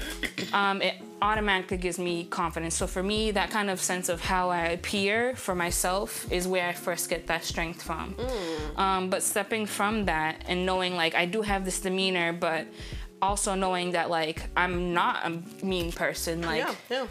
[0.52, 2.74] um, it automatically gives me confidence.
[2.74, 6.66] So for me, that kind of sense of how I appear for myself is where
[6.66, 8.16] I first get that strength from.
[8.76, 12.66] Um, but stepping from that and knowing like I do have this demeanor, but
[13.22, 15.30] also knowing that like I'm not a
[15.64, 16.42] mean person.
[16.42, 17.06] Like Yeah.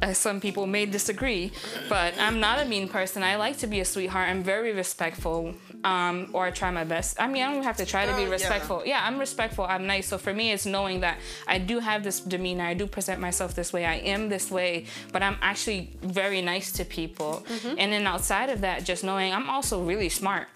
[0.00, 0.12] Yeah.
[0.14, 1.52] some people may disagree,
[1.90, 3.22] but I'm not a mean person.
[3.22, 4.30] I like to be a sweetheart.
[4.30, 7.20] I'm very respectful, um, or I try my best.
[7.20, 8.82] I mean, I don't even have to try to Uh, be respectful.
[8.84, 9.04] Yeah.
[9.06, 9.64] I'm respectful.
[9.64, 10.06] I'm nice.
[10.08, 12.64] So for me, it's knowing that I do have this demeanor.
[12.64, 13.84] I do present myself this way.
[13.84, 17.44] I am this way, but I'm actually very nice to people.
[17.78, 20.48] And then outside of that, just knowing I'm also really smart,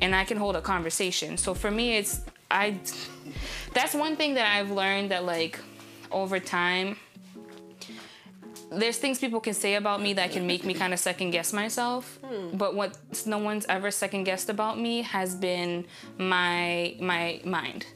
[0.00, 1.36] and I can hold a conversation.
[1.36, 2.20] So for me, it's
[2.50, 2.78] I.
[3.74, 5.58] That's one thing that I've learned that like
[6.12, 6.96] over time
[8.76, 11.52] there's things people can say about me that can make me kind of second guess
[11.52, 12.18] myself.
[12.24, 12.56] Hmm.
[12.56, 15.86] But what no one's ever second guessed about me has been
[16.18, 17.86] my my mind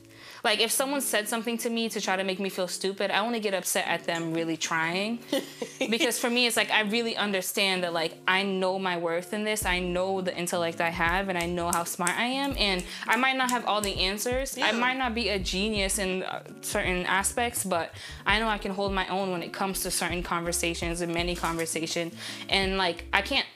[0.42, 3.18] like if someone said something to me to try to make me feel stupid, I
[3.20, 5.18] only get upset at them really trying.
[5.78, 9.44] because for me, it's like I really understand that like I know my worth in
[9.44, 9.64] this.
[9.64, 12.54] I know the intellect I have, and I know how smart I am.
[12.56, 14.56] And I might not have all the answers.
[14.60, 17.92] I might not be a genius in uh, certain aspects, but
[18.26, 21.34] I know I can hold my own when it comes to certain conversations and many
[21.34, 22.12] conversation.
[22.48, 23.46] And like I can't.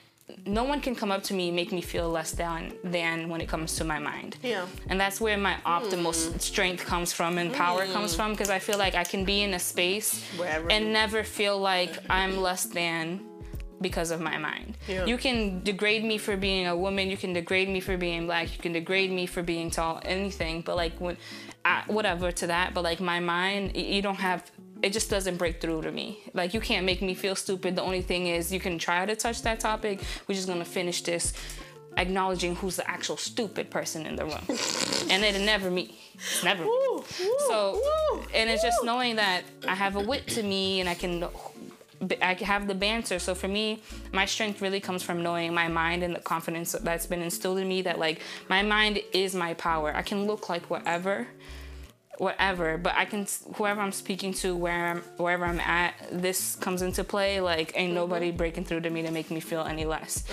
[0.45, 3.41] No one can come up to me and make me feel less than than when
[3.41, 4.37] it comes to my mind.
[4.41, 4.65] Yeah.
[4.89, 7.93] And that's where my optimal s- strength comes from and power mm.
[7.93, 11.23] comes from because I feel like I can be in a space Wherever and never
[11.23, 13.21] feel like I'm less than
[13.81, 14.77] because of my mind.
[14.87, 15.05] Yeah.
[15.05, 18.55] You can degrade me for being a woman, you can degrade me for being black,
[18.55, 21.17] you can degrade me for being tall, anything, but like when
[21.63, 24.49] I, whatever to that, but like my mind, you don't have
[24.85, 26.19] it just doesn't break through to me.
[26.35, 27.75] Like you can't make me feel stupid.
[27.75, 30.03] The only thing is you can try to touch that topic.
[30.27, 31.33] We're just gonna finish this
[31.97, 34.45] acknowledging who's the actual stupid person in the room.
[35.09, 35.97] and it'll never me.
[36.43, 36.69] Never me.
[36.69, 40.81] Woo, woo, So, woo, and it's just knowing that I have a wit to me
[40.81, 41.27] and I can,
[42.21, 43.17] I can have the banter.
[43.17, 43.81] So for me,
[44.13, 47.67] my strength really comes from knowing my mind and the confidence that's been instilled in
[47.67, 49.95] me that like my mind is my power.
[49.95, 51.27] I can look like whatever,
[52.17, 56.81] whatever, but I can whoever I'm speaking to, where I'm, wherever I'm at, this comes
[56.81, 57.41] into play.
[57.41, 57.95] Like ain't mm-hmm.
[57.95, 60.23] nobody breaking through to me to make me feel any less.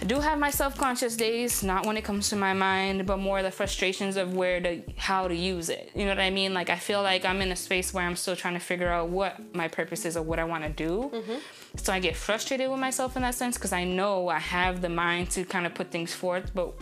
[0.00, 3.42] I do have my self-conscious days, not when it comes to my mind, but more
[3.42, 5.90] the frustrations of where to how to use it.
[5.94, 6.54] You know what I mean?
[6.54, 9.08] Like I feel like I'm in a space where I'm still trying to figure out
[9.08, 11.10] what my purpose is or what I want to do.
[11.12, 11.38] Mm-hmm.
[11.76, 14.88] So I get frustrated with myself in that sense because I know I have the
[14.88, 16.74] mind to kind of put things forth, but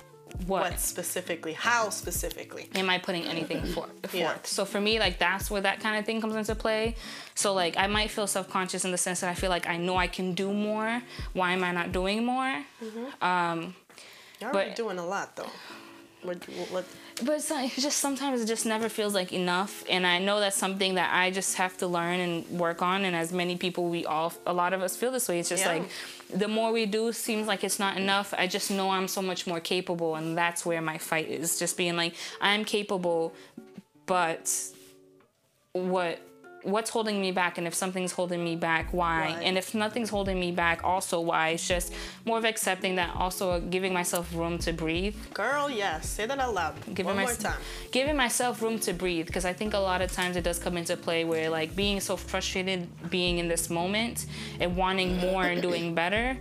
[0.47, 0.63] what?
[0.63, 1.53] What specifically?
[1.55, 2.69] How specifically?
[2.75, 3.91] am I putting anything forth?
[4.13, 4.37] Yeah.
[4.45, 6.95] So for me, like that's where that kind of thing comes into play.
[7.35, 9.77] So like I might feel self conscious in the sense that I feel like I
[9.77, 11.03] know I can do more.
[11.33, 12.63] Why am I not doing more?
[13.21, 13.75] Um,
[14.41, 15.51] You're But- doing a lot though.
[16.23, 16.85] What, what,
[17.23, 20.39] But it's, like, it's just sometimes it just never feels like enough, and I know
[20.39, 23.05] that's something that I just have to learn and work on.
[23.07, 25.39] And as many people, we all, a lot of us feel this way.
[25.41, 25.73] It's just Yeah.
[25.75, 25.91] like
[26.33, 28.35] the more we do, seems like it's not enough.
[28.37, 31.59] I just know I'm so much more capable, and that's where my fight is.
[31.59, 33.33] Just being like I'm capable,
[34.07, 34.53] but
[35.73, 36.21] what
[36.67, 39.43] what's holding me back and if something's holding me back why Why?
[39.43, 41.93] and if nothing's holding me back also why it's just
[42.25, 46.09] more of accepting that also giving myself room to breathe girl, yes.
[46.09, 46.75] Say that out loud.
[46.95, 47.61] giving One more time.
[47.93, 50.77] giving myself room to breathe because I think a lot of times it does come
[50.77, 54.27] into play where like being so frustrated being in this moment
[54.61, 56.37] and wanting more and doing better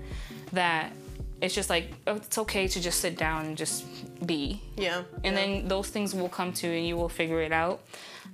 [0.54, 0.92] that
[1.42, 3.84] it's just like oh, it's okay to just sit down and just
[4.26, 5.04] be Yeah.
[5.24, 5.46] and yeah.
[5.46, 7.82] then those things will come to you and you will figure it out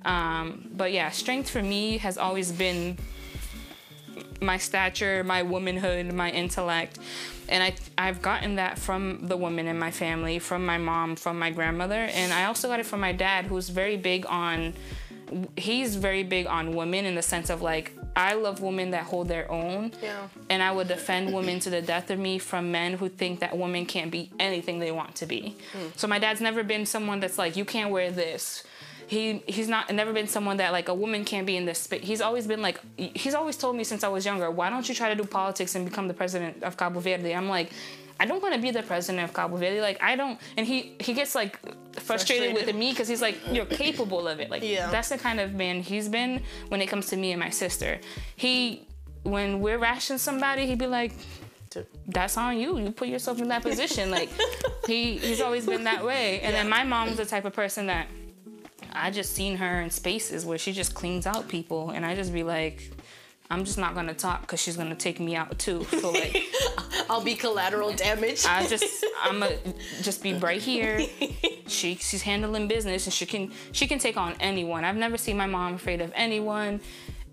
[0.04, 2.96] um, but yeah strength for me has always been
[4.40, 6.98] my stature my womanhood my intellect
[7.48, 11.38] and I, i've gotten that from the women in my family from my mom from
[11.38, 14.74] my grandmother and i also got it from my dad who's very big on
[15.56, 19.28] he's very big on women in the sense of like i love women that hold
[19.28, 20.28] their own Yeah.
[20.50, 23.56] and I would defend women to the death of me from men who think that
[23.56, 25.56] women can't be anything they want to be.
[25.72, 25.88] Hmm.
[25.96, 28.64] So my dad's never been someone that's like, you can't wear this.
[29.06, 32.02] He he's not never been someone that like a woman can't be in this space.
[32.02, 34.94] He's always been like he's always told me since I was younger, why don't you
[34.94, 37.34] try to do politics and become the president of Cabo Verde?
[37.34, 37.70] I'm like,
[38.22, 39.80] I don't want to be the president of Cabo Verde.
[39.80, 42.06] Like I don't, and he he gets like frustrated,
[42.52, 42.54] Frustrated.
[42.54, 44.48] with me because he's like, you're capable of it.
[44.48, 44.90] Like Yeah.
[44.94, 47.98] that's the kind of man he's been when it comes to me and my sister.
[48.36, 48.86] He
[49.24, 51.12] when we're rashing somebody, he'd be like,
[52.06, 52.78] that's on you.
[52.78, 54.10] You put yourself in that position.
[54.12, 54.30] Like
[54.86, 56.40] he he's always been that way.
[56.42, 58.06] And then my mom's the type of person that
[58.92, 62.32] I just seen her in spaces where she just cleans out people, and I just
[62.32, 62.78] be like.
[63.52, 65.84] I'm just not gonna talk because she's gonna take me out too.
[66.00, 66.42] So like,
[67.10, 68.44] I'll be collateral damage.
[68.46, 69.56] I just I'm gonna
[70.02, 71.00] just be right here.
[71.68, 74.84] She she's handling business and she can she can take on anyone.
[74.84, 76.80] I've never seen my mom afraid of anyone.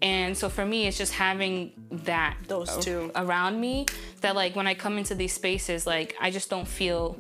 [0.02, 1.74] And so for me, it's just having
[2.06, 3.12] that Those two.
[3.16, 3.86] around me
[4.22, 7.18] that like when I come into these spaces, like I just don't feel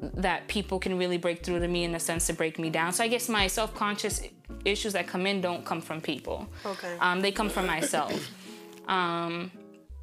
[0.00, 2.92] that people can really break through to me in a sense to break me down.
[2.92, 4.22] So I guess my self-conscious
[4.64, 6.46] issues that come in don't come from people.
[6.64, 6.96] Okay.
[7.00, 8.30] Um, they come from myself.
[8.88, 9.50] Um,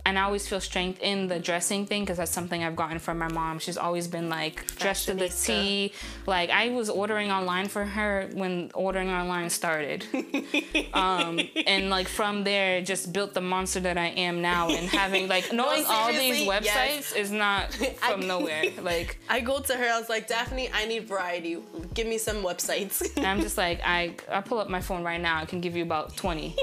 [0.06, 3.18] and I always feel strength in the dressing thing because that's something I've gotten from
[3.18, 3.60] my mom.
[3.60, 5.30] She's always been like dressed to the.
[5.30, 5.94] T.
[6.26, 10.06] Like I was ordering online for her when ordering online started.
[10.94, 14.70] um, and like from there, just built the monster that I am now.
[14.70, 17.13] And having like knowing all these websites yes.
[17.13, 18.66] is not I- from nowhere.
[18.82, 19.86] Like I go to her.
[19.86, 21.58] I was like, Daphne, I need variety.
[21.94, 23.16] Give me some websites.
[23.16, 25.39] And I'm just like, I I pull up my phone right now.
[25.39, 26.58] I can give you about 20.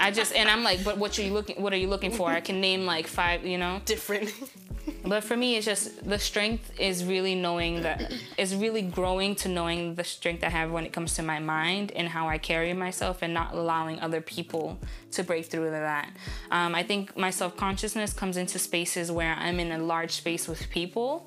[0.00, 1.60] I just and I'm like, but what are you looking?
[1.60, 2.30] What are you looking for?
[2.30, 3.80] I can name like five, you know.
[3.84, 4.32] Different.
[5.04, 9.48] but for me, it's just the strength is really knowing that is really growing to
[9.48, 12.72] knowing the strength I have when it comes to my mind and how I carry
[12.72, 14.78] myself, and not allowing other people
[15.12, 16.10] to break through that.
[16.50, 20.46] Um, I think my self consciousness comes into spaces where I'm in a large space
[20.48, 21.26] with people.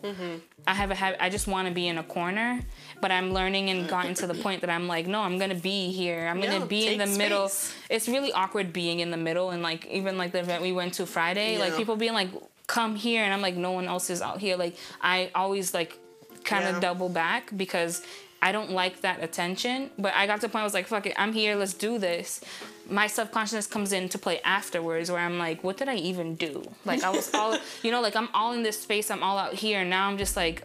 [0.65, 1.21] I have a habit.
[1.21, 2.61] I just want to be in a corner,
[3.01, 5.91] but I'm learning and gotten to the point that I'm like, no, I'm gonna be
[5.91, 6.25] here.
[6.27, 7.51] I'm gonna Yeah, be in the take middle.
[7.89, 10.93] It's really awkward being in the middle, and like even like the event we went
[10.95, 12.29] to Friday, like people being like,
[12.73, 14.55] come here, and I'm like, no one else is out here.
[14.57, 15.99] Like I always like
[16.43, 16.87] kind of Yeah.
[16.87, 18.01] double back because
[18.41, 19.91] I don't like that attention.
[20.03, 21.99] But I got to the point I was like, fuck it, I'm here, let's do
[21.99, 22.41] this.
[22.89, 26.63] My subconsciousness comes into play afterwards where I'm like, what did I even do?
[26.83, 27.51] Like I was all
[27.83, 30.17] you know, like I'm all in this space, I'm all out here, and now I'm
[30.17, 30.57] just like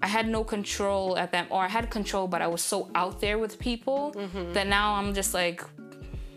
[0.00, 3.20] I had no control at that or I had control but I was so out
[3.20, 4.52] there with people mm-hmm.
[4.52, 5.58] that now I'm just like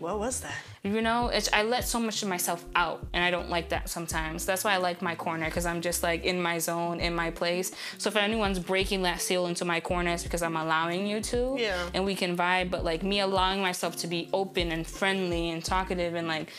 [0.06, 0.54] What was that?
[0.84, 3.88] you know it's, i let so much of myself out and i don't like that
[3.88, 7.12] sometimes that's why i like my corner because i'm just like in my zone in
[7.12, 11.08] my place so if anyone's breaking that seal into my corner it's because i'm allowing
[11.08, 11.90] you to Yeah.
[11.92, 15.64] and we can vibe but like me allowing myself to be open and friendly and
[15.64, 16.50] talkative and like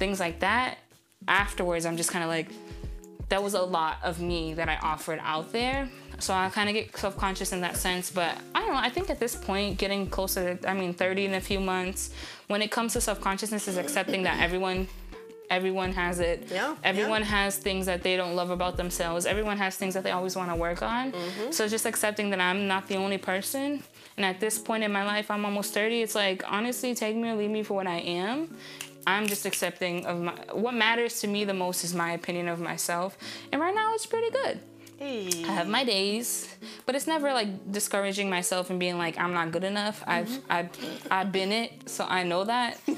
[0.00, 0.78] things like that
[1.26, 2.48] afterwards i'm just kind of like
[3.28, 5.90] that was a lot of me that I offered out there.
[6.18, 8.10] So I kind of get self conscious in that sense.
[8.10, 8.80] But I don't know.
[8.80, 12.10] I think at this point, getting closer to, I mean, 30 in a few months,
[12.48, 14.88] when it comes to self consciousness, is accepting that everyone.
[15.50, 16.48] Everyone has it.
[16.52, 17.28] Yeah, Everyone yeah.
[17.28, 19.24] has things that they don't love about themselves.
[19.24, 21.10] Everyone has things that they always want to work on.
[21.10, 21.52] Mm-hmm.
[21.52, 23.82] So just accepting that I'm not the only person.
[24.18, 26.02] And at this point in my life, I'm almost 30.
[26.02, 28.54] It's like, honestly, take me or leave me for what I am.
[29.06, 32.60] I'm just accepting of my what matters to me the most is my opinion of
[32.60, 33.16] myself.
[33.50, 34.60] And right now it's pretty good.
[34.98, 35.30] Hey.
[35.44, 36.52] I have my days,
[36.84, 40.02] but it's never like discouraging myself and being like I'm not good enough.
[40.04, 40.70] I've I've
[41.08, 42.80] I've been it, so I know that.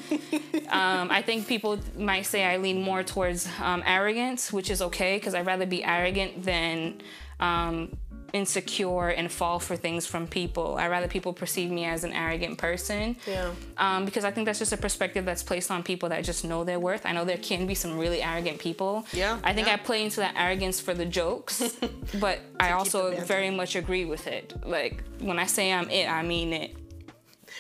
[0.71, 5.19] um, I think people might say I lean more towards um, arrogance, which is okay
[5.19, 7.03] because I'd rather be arrogant than
[7.39, 7.95] um,
[8.33, 10.77] insecure and fall for things from people.
[10.77, 13.51] I'd rather people perceive me as an arrogant person Yeah.
[13.79, 16.65] um, because I think that's just a perspective that's placed on people that just know
[16.65, 17.07] their worth.
[17.07, 19.07] I know there can be some really arrogant people.
[19.13, 19.75] Yeah, I think yeah.
[19.75, 21.63] I play into that arrogance for the jokes,
[22.21, 24.55] but I also very much agree with it.
[24.65, 26.77] Like when I say I'm it, I mean it.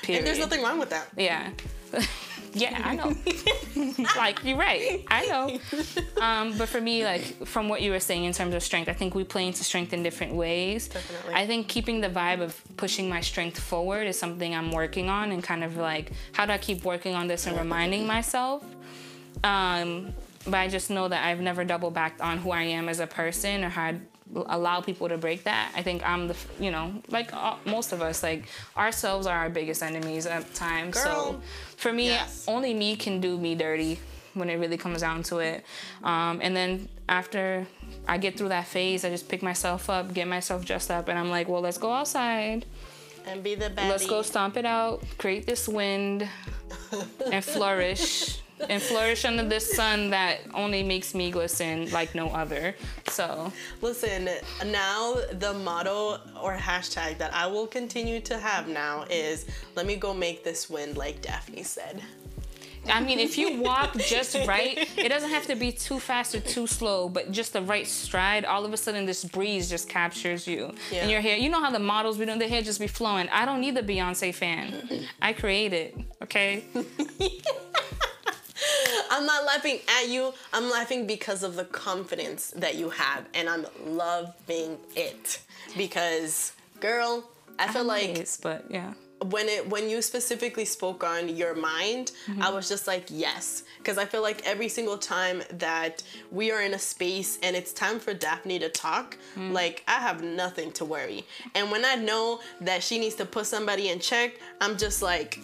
[0.02, 0.18] Period.
[0.18, 1.08] And there's nothing wrong with that.
[1.16, 1.50] Yeah.
[2.52, 3.14] yeah, I know.
[4.16, 5.04] like you're right.
[5.08, 5.58] I know.
[6.20, 8.92] Um, but for me, like from what you were saying in terms of strength, I
[8.92, 10.88] think we play into strength in different ways.
[10.88, 11.34] Definitely.
[11.34, 15.30] I think keeping the vibe of pushing my strength forward is something I'm working on,
[15.32, 18.62] and kind of like how do I keep working on this and reminding myself.
[19.42, 20.12] Um,
[20.44, 23.06] but I just know that I've never double backed on who I am as a
[23.06, 24.00] person or had
[24.46, 25.72] allow people to break that.
[25.76, 29.50] I think I'm the, you know, like uh, most of us, like ourselves are our
[29.50, 30.98] biggest enemies at times.
[31.00, 31.40] So
[31.76, 32.44] for me, Yes.
[32.46, 33.98] only me can do me dirty
[34.34, 35.64] when it really comes down to it.
[36.04, 37.66] Um, and then after
[38.06, 41.18] I get through that phase, I just pick myself up, get myself dressed up, and
[41.18, 42.64] I'm like, well, let's go outside.
[43.26, 43.88] And be the baddie.
[43.90, 46.28] Let's go stomp it out, create this wind,
[47.32, 48.38] and flourish.
[48.68, 52.74] And flourish under this sun that only makes me glisten like no other.
[53.08, 54.28] So, Listen,
[54.66, 59.46] now the motto or hashtag that I will continue to have now is
[59.76, 62.02] let me go make this wind like Daphne said.
[62.88, 66.40] I mean, if you walk just right, it doesn't have to be too fast or
[66.40, 68.46] too slow, but just the right stride.
[68.46, 71.02] All of a sudden, this breeze just captures you Yeah.
[71.02, 71.36] and your hair.
[71.36, 73.28] You know how the models be doing their hair just be flowing.
[73.28, 75.06] I don't need the Beyonce fan.
[75.20, 75.94] I create it.
[76.22, 76.64] Okay.
[79.10, 80.32] I'm not laughing at you.
[80.52, 85.42] I'm laughing because of the confidence that you have, and I'm loving it.
[85.76, 87.24] Because, girl,
[87.60, 88.94] I feel like but yeah.
[89.26, 92.54] when it when you specifically spoke on your mind i mm-hmm.
[92.54, 96.72] was just like yes because i feel like every single time that we are in
[96.72, 99.52] a space and it's time for daphne to talk mm.
[99.52, 103.44] like i have nothing to worry and when i know that she needs to put
[103.46, 105.38] somebody in check i'm just like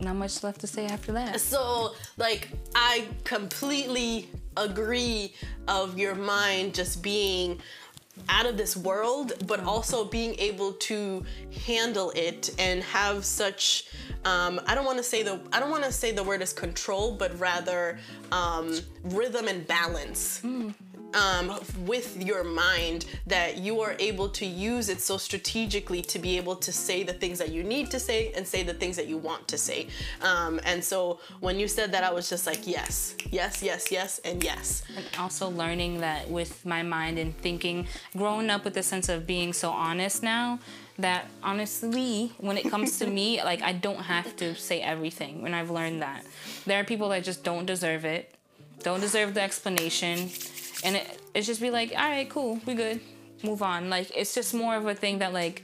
[0.00, 1.40] Not much left to say after that.
[1.40, 5.32] so like i completely agree
[5.68, 7.60] of your mind just being
[8.28, 11.24] out of this world but also being able to
[11.66, 13.86] handle it and have such
[14.24, 16.52] um, i don't want to say the i don't want to say the word is
[16.52, 17.98] control but rather
[18.30, 20.42] um, rhythm and balance
[21.14, 26.36] um, with your mind that you are able to use it so strategically to be
[26.36, 29.06] able to say the things that you need to say and say the things that
[29.06, 29.86] you want to say.
[30.22, 34.20] Um, and so when you said that, I was just like, yes, yes, yes, yes,
[34.24, 34.82] and yes.
[34.96, 37.86] And also learning that with my mind and thinking,
[38.16, 40.58] growing up with a sense of being so honest now,
[40.98, 45.44] that honestly, when it comes to me, like I don't have to say everything.
[45.46, 46.24] And I've learned that
[46.66, 48.34] there are people that just don't deserve it,
[48.82, 50.28] don't deserve the explanation,
[50.84, 53.00] and it, it's just be like, all right, cool, we good,
[53.42, 53.90] move on.
[53.90, 55.62] Like it's just more of a thing that like.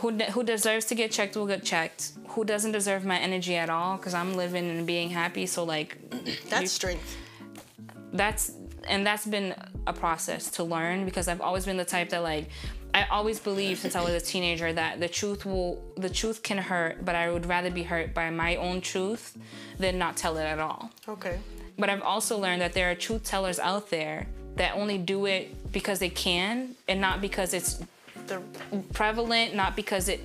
[0.00, 2.14] Who, de- who deserves to get checked will get checked.
[2.30, 3.96] Who doesn't deserve my energy at all?
[3.96, 5.46] Because I'm living and being happy.
[5.46, 5.96] So like,
[6.50, 7.16] That's you- strength.
[8.12, 8.52] that's
[8.88, 9.54] and that's been
[9.86, 12.48] a process to learn because I've always been the type that like
[12.92, 16.58] I always believed since I was a teenager that the truth will the truth can
[16.58, 19.38] hurt, but I would rather be hurt by my own truth
[19.78, 20.90] than not tell it at all.
[21.08, 21.38] Okay.
[21.78, 25.72] But I've also learned that there are truth tellers out there that only do it
[25.72, 27.82] because they can and not because it's
[28.26, 28.40] The,
[28.94, 30.20] prevalent, not because it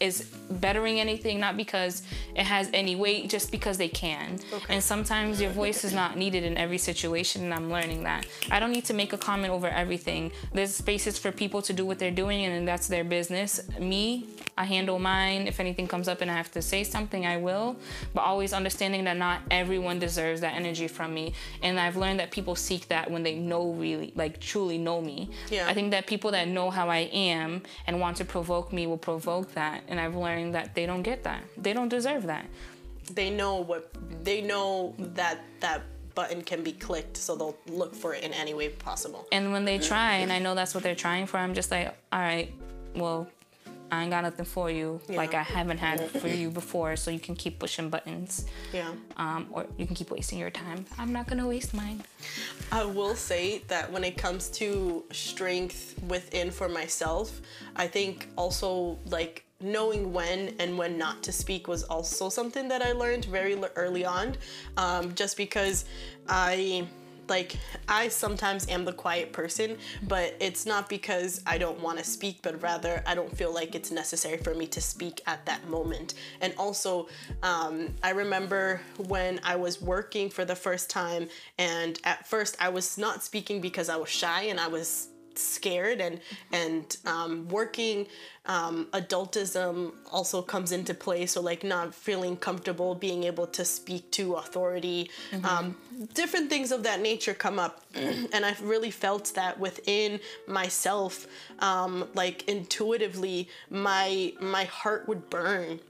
[0.00, 2.02] is bettering anything, not because
[2.36, 4.38] it has any weight, just because they can.
[4.52, 4.74] Okay.
[4.74, 8.26] And sometimes your voice is not needed in every situation, and I'm learning that.
[8.50, 10.30] I don't need to make a comment over everything.
[10.52, 13.60] There's spaces for people to do what they're doing, and that's their business.
[13.80, 14.28] Me,
[14.58, 15.46] I handle mine.
[15.46, 17.76] If anything comes up and I have to say something, I will.
[18.12, 21.32] But always understanding that not everyone deserves that energy from me.
[21.62, 25.30] And I've learned that people seek that when they know really, like truly know me.
[25.48, 25.68] Yeah.
[25.68, 28.98] I think that people that know how I am and want to provoke me will
[28.98, 29.84] provoke that.
[29.88, 31.44] And I've learned that they don't get that.
[31.56, 32.46] They don't deserve that.
[33.14, 33.90] they know what
[34.24, 35.82] they know that that
[36.14, 39.26] button can be clicked, so they'll look for it in any way possible.
[39.30, 41.94] And when they try, and I know that's what they're trying for, I'm just like,
[42.12, 42.52] all right,
[42.96, 43.28] well,
[43.90, 47.18] I ain't got nothing for you, like I haven't had for you before, so you
[47.20, 48.92] can keep pushing buttons, Yeah.
[49.16, 50.84] um, or you can keep wasting your time.
[50.98, 52.02] I'm not gonna waste mine.
[52.70, 57.40] I will say that when it comes to strength within for myself,
[57.76, 62.80] I think also like knowing when and when not to speak was also something that
[62.82, 64.36] I learned very early on.
[64.76, 65.84] Um, just because
[66.28, 66.86] I
[67.28, 67.56] like
[67.88, 69.76] I sometimes am the quiet person,
[70.06, 73.74] but it's not because I don't want to speak, but rather I don't feel like
[73.74, 76.14] it's necessary for me to speak at that moment.
[76.40, 77.08] And also,
[77.42, 82.68] um, I remember when I was working for the first time, and at first I
[82.68, 85.08] was not speaking because I was shy and I was
[85.38, 86.20] scared and
[86.52, 88.06] and um, working
[88.46, 91.26] um, adultism also comes into play.
[91.26, 95.10] So like not feeling comfortable being able to speak to authority
[95.44, 95.76] um,
[96.14, 97.84] different things of that nature come up.
[98.32, 101.26] And i've really felt that within myself
[101.60, 105.80] um, like intuitively my my heart would burn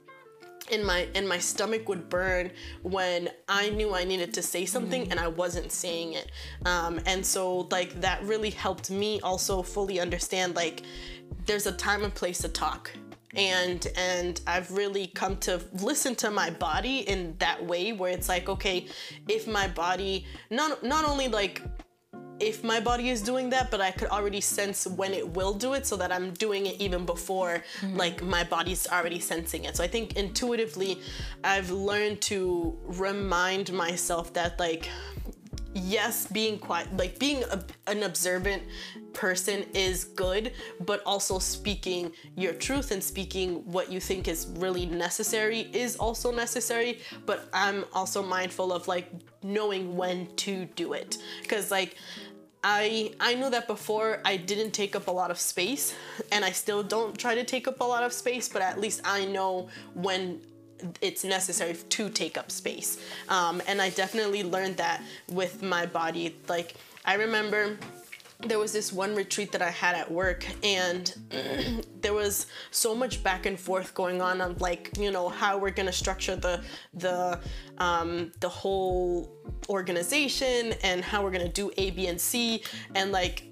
[0.73, 2.51] and my and my stomach would burn
[2.83, 6.31] when I knew I needed to say something and I wasn't saying it.
[6.65, 10.83] Um, and so like that really helped me also fully understand like
[11.47, 12.91] there's a time and place to talk.
[13.35, 18.29] And and I've really come to listen to my body in that way where it's
[18.29, 18.87] like okay,
[19.29, 21.63] if my body not not only like
[22.41, 25.75] if my body is doing that, but I could already sense when it will do
[25.75, 27.97] it so that I'm doing it even before mm-hmm.
[27.97, 29.77] like my body's already sensing it.
[29.77, 31.01] So I think intuitively
[31.45, 34.89] I've learned to remind myself that like
[35.75, 38.63] yes, being quiet, like being a, an observant
[39.13, 44.87] person is good, but also speaking your truth and speaking what you think is really
[44.87, 47.01] necessary is also necessary.
[47.27, 49.11] But I'm also mindful of like
[49.43, 51.19] knowing when to do it.
[51.43, 51.97] Because, like,
[52.63, 55.95] I I knew that before I didn't take up a lot of space
[56.33, 59.01] and I still don't try to take up a lot of space, but at least
[59.05, 60.41] I know when
[61.01, 62.99] it's necessary to take up space.
[63.29, 66.37] Um, and I definitely learned that with my body.
[66.49, 67.79] Like I remember
[68.47, 71.13] there was this one retreat that I had at work, and
[72.01, 75.71] there was so much back and forth going on on like you know how we're
[75.73, 76.63] gonna structure the
[76.95, 77.41] the
[77.79, 79.33] um, the whole
[79.69, 82.63] organization and how we're gonna do A, B, and C,
[82.95, 83.43] and like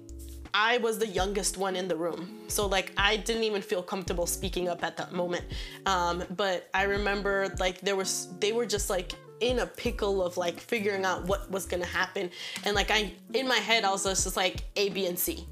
[0.53, 2.39] I was the youngest one in the room.
[2.47, 5.43] So like I didn't even feel comfortable speaking up at that moment.
[5.85, 10.37] Um, but I remember like there was they were just like in a pickle of
[10.37, 12.29] like figuring out what was gonna happen.
[12.63, 15.47] And like I in my head I was just like A, B, and C.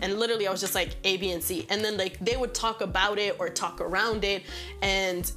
[0.00, 1.66] And literally I was just like A, B, and C.
[1.70, 4.42] And then like they would talk about it or talk around it.
[4.82, 5.30] And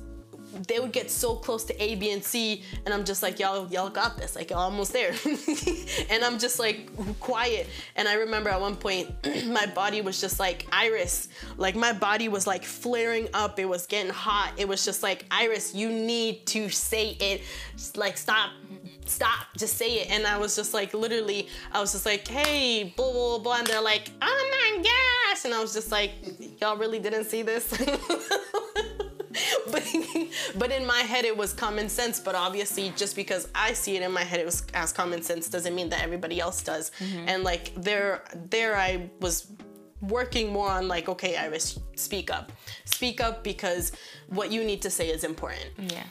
[0.68, 3.68] they would get so close to A, B, and C, and I'm just like, y'all,
[3.68, 5.14] y'all got this, like y'all almost there,
[6.10, 6.90] and I'm just like
[7.20, 7.68] quiet.
[7.96, 9.10] And I remember at one point,
[9.46, 11.28] my body was just like Iris,
[11.58, 13.60] like my body was like flaring up.
[13.60, 14.54] It was getting hot.
[14.58, 17.42] It was just like Iris, you need to say it,
[17.96, 18.52] like stop,
[19.06, 20.10] stop, just say it.
[20.10, 23.68] And I was just like, literally, I was just like, hey, blah blah blah, and
[23.68, 26.12] they're like, oh my gosh, and I was just like,
[26.60, 27.72] y'all really didn't see this.
[29.72, 29.84] but
[30.56, 32.20] but in my head it was common sense.
[32.20, 35.50] But obviously just because i see it in my head it was as common sense
[35.50, 36.92] doesn't mean that everybody else does.
[37.00, 37.30] Mm-hmm.
[37.30, 39.48] And like there there i was
[40.02, 42.52] working more on like okay iris speak up.
[42.86, 43.92] Speak up because
[44.28, 45.70] what you need to say is important.
[45.78, 46.04] Yeah.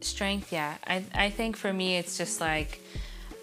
[0.00, 0.76] Strength, yeah.
[0.86, 2.80] I I think for me it's just like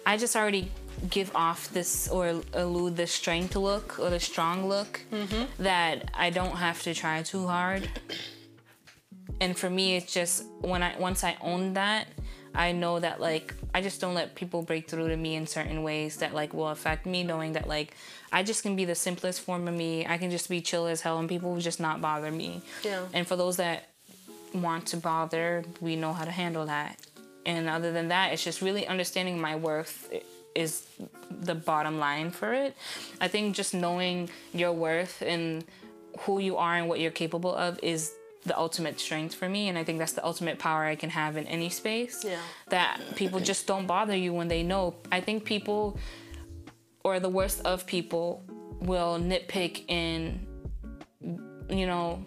[0.06, 0.70] I just already
[1.08, 5.44] give off this or elude the strength look or the strong look mm-hmm.
[5.62, 7.88] that I don't have to try too hard.
[9.40, 12.06] And for me it's just when I once I own that,
[12.54, 15.82] I know that like I just don't let people break through to me in certain
[15.82, 17.96] ways that like will affect me knowing that like
[18.30, 20.06] I just can be the simplest form of me.
[20.06, 22.62] I can just be chill as hell and people will just not bother me.
[22.84, 23.06] Yeah.
[23.12, 23.88] And for those that
[24.54, 26.98] want to bother, we know how to handle that.
[27.44, 30.12] And other than that, it's just really understanding my worth
[30.54, 30.86] is
[31.30, 32.76] the bottom line for it.
[33.20, 35.64] I think just knowing your worth and
[36.20, 38.12] who you are and what you're capable of is
[38.44, 41.36] the ultimate strength for me and I think that's the ultimate power I can have
[41.36, 42.24] in any space.
[42.24, 42.40] Yeah.
[42.68, 44.96] That people just don't bother you when they know.
[45.10, 45.98] I think people
[47.04, 48.44] or the worst of people
[48.80, 50.46] will nitpick and
[51.70, 52.24] you know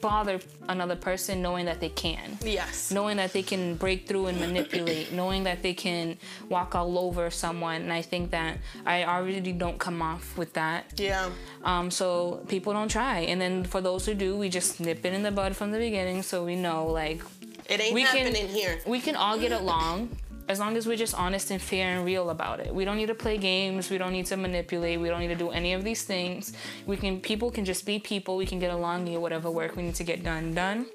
[0.00, 2.38] bother another person knowing that they can.
[2.42, 2.90] Yes.
[2.90, 5.12] Knowing that they can break through and manipulate.
[5.20, 7.82] Knowing that they can walk all over someone.
[7.82, 10.92] And i think that i already don't come off with that.
[10.96, 11.30] Yeah.
[11.64, 13.20] Um, so people don't try.
[13.20, 15.78] And then for those who do we just nip it in the bud from the
[15.78, 17.20] beginning so we know like
[17.68, 18.78] it ain't we can- happening here.
[18.86, 20.16] we can all get along
[20.48, 22.72] as long as we're just honest and fair and real about it.
[22.74, 23.90] We don't need to play games.
[23.90, 25.00] We don't need to manipulate.
[25.00, 26.52] We don't need to do any of these things.
[26.86, 28.36] We can people can just be people.
[28.36, 30.86] We can get along, get whatever work we need to get done done.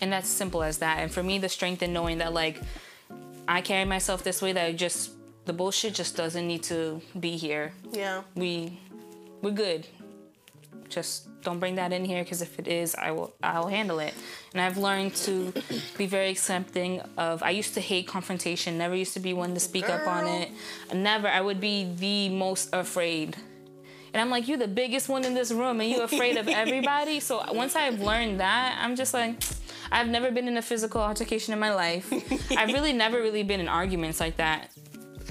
[0.00, 0.98] And that's simple as that.
[1.00, 2.60] And for me, the strength in knowing that like
[3.48, 5.12] I carry myself this way that I just
[5.46, 7.72] the bullshit just doesn't need to be here.
[7.92, 8.78] yeah We
[9.40, 9.86] we're good.
[10.88, 14.12] Just don't bring that in here because if it is, I will I'll handle it.
[14.52, 15.52] And I've learned to
[15.96, 17.42] be very accepting of.
[17.42, 18.76] I used to hate confrontation.
[18.76, 20.50] Never used to be one to speak up on it.
[20.92, 21.26] Never.
[21.26, 23.36] I would be the most afraid.
[24.12, 27.20] And I'm like, you're the biggest one in this room, and you're afraid of everybody.
[27.20, 29.42] So once I've learned that, I'm just like,
[29.90, 32.06] I've never been in a physical altercation in my life.
[32.58, 34.70] I've really never really been in arguments like that,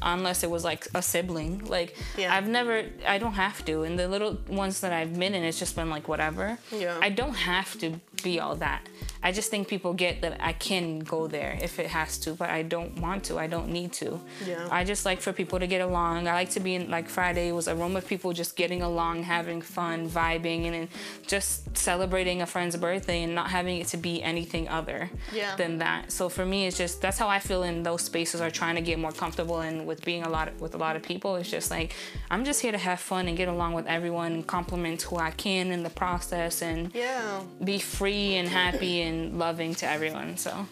[0.01, 1.65] unless it was like a sibling.
[1.65, 2.33] Like Yeah.
[2.35, 3.83] I've never, I don't have to.
[3.83, 6.57] And the little ones that I've been in, it's just been like whatever.
[6.71, 6.97] Yeah.
[7.01, 8.81] I don't have to be all that.
[9.23, 12.49] I just think people get that I can go there if it has to, but
[12.49, 13.37] I don't want to.
[13.39, 14.19] I don't need to.
[14.45, 14.67] Yeah.
[14.71, 16.27] I just like for people to get along.
[16.27, 19.23] I like to be in like Friday was a room of people just getting along,
[19.23, 20.89] having fun, vibing, and then
[21.25, 25.55] just celebrating a friend's birthday and not having it to be anything other Yeah.
[25.55, 26.11] than that.
[26.11, 28.39] So for me, it's just that's how I feel in those spaces.
[28.39, 31.01] Are trying to get more comfortable and with being a lot with a lot of
[31.03, 31.35] people.
[31.37, 31.93] It's just like
[32.29, 35.31] I'm just here to have fun and get along with everyone and compliment who I
[35.31, 40.37] can in the process and yeah be free and happy and loving to everyone.
[40.37, 40.67] So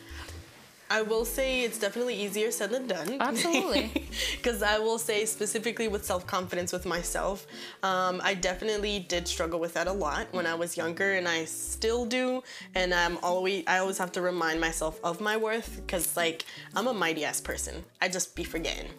[0.89, 3.17] I will say it's definitely easier said than done.
[3.19, 3.91] Absolutely.
[4.38, 7.47] Because I will say specifically with self confidence with myself,
[7.83, 11.45] um, I definitely did struggle with that a lot when I was younger, and I
[11.45, 12.43] still do.
[12.75, 16.88] And I'm always I always have to remind myself of my worth because like I'm
[16.88, 17.83] a mighty ass person.
[18.01, 18.89] I just be forgetting.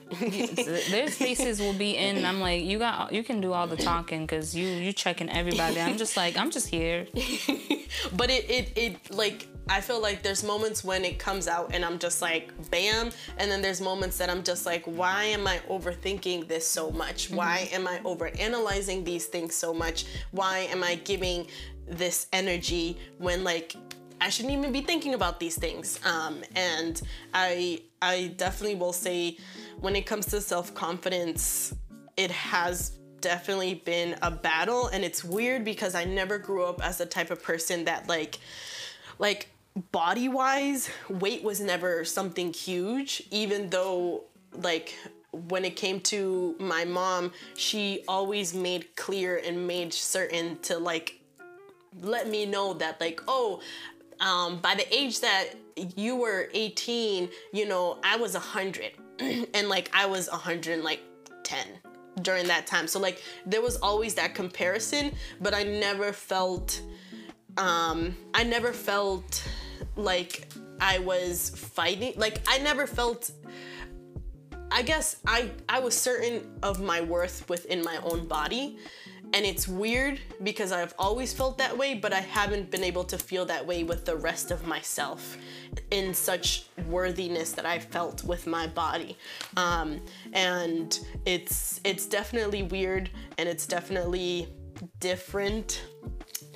[0.91, 2.25] there's spaces will be in.
[2.25, 5.81] I'm like, you got, you can do all the talking because you you checking everybody.
[5.81, 7.07] I'm just like, I'm just here.
[8.17, 11.85] but it, it it like I feel like there's moments when it comes out and
[11.85, 13.11] I'm just like bam.
[13.39, 17.31] And then there's moments that I'm just like why am I overthinking this so much?
[17.31, 20.07] Why am I over analyzing these things so much?
[20.33, 21.47] Why am I giving
[21.87, 23.77] this energy when like
[24.21, 26.01] I shouldn't even be thinking about these things?
[26.05, 27.01] Um, and
[27.33, 29.37] I I definitely will say
[29.81, 31.75] when it comes to self-confidence
[32.17, 34.89] it has definitely been a battle.
[34.89, 38.39] And it's weird because I never grew up as the type of person that like
[39.19, 39.51] like
[39.93, 44.95] body wise weight was never something huge even though like
[45.49, 51.21] when it came to my mom she always made clear and made certain to like
[52.01, 53.61] let me know that like oh
[54.19, 55.51] um, by the age that
[55.95, 58.93] you were 18 you know i was 100
[59.53, 61.67] and like i was 110
[62.23, 62.89] during that time.
[62.89, 66.81] So like there was always that comparison but i never felt
[67.59, 69.47] um, I never felt
[69.97, 70.49] like
[70.81, 72.15] I was fighting.
[72.17, 73.31] Like I never felt.
[74.71, 78.79] I guess I I was certain of my worth within my own body.
[79.33, 83.19] And it's weird because I've always felt that way, but I haven't been able to
[83.19, 85.37] feel that way with the rest of myself
[85.91, 89.17] in such worthiness that I felt with my body.
[89.57, 90.01] Um,
[90.33, 94.49] and it's it's definitely weird and it's definitely
[95.01, 95.83] different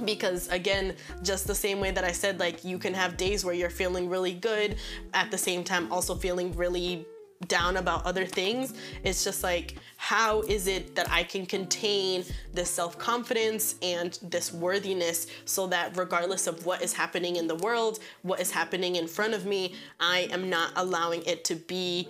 [0.00, 3.54] because again just the same way that i said like you can have days where
[3.54, 4.76] you're feeling really good
[5.14, 7.06] at the same time also feeling really
[7.46, 8.74] down about other things.
[9.02, 15.26] It's just like how is it that i can contain this self-confidence and this worthiness
[15.44, 19.34] so that regardless of what is happening in the world what is happening in front
[19.34, 22.08] of me i am not allowing it to be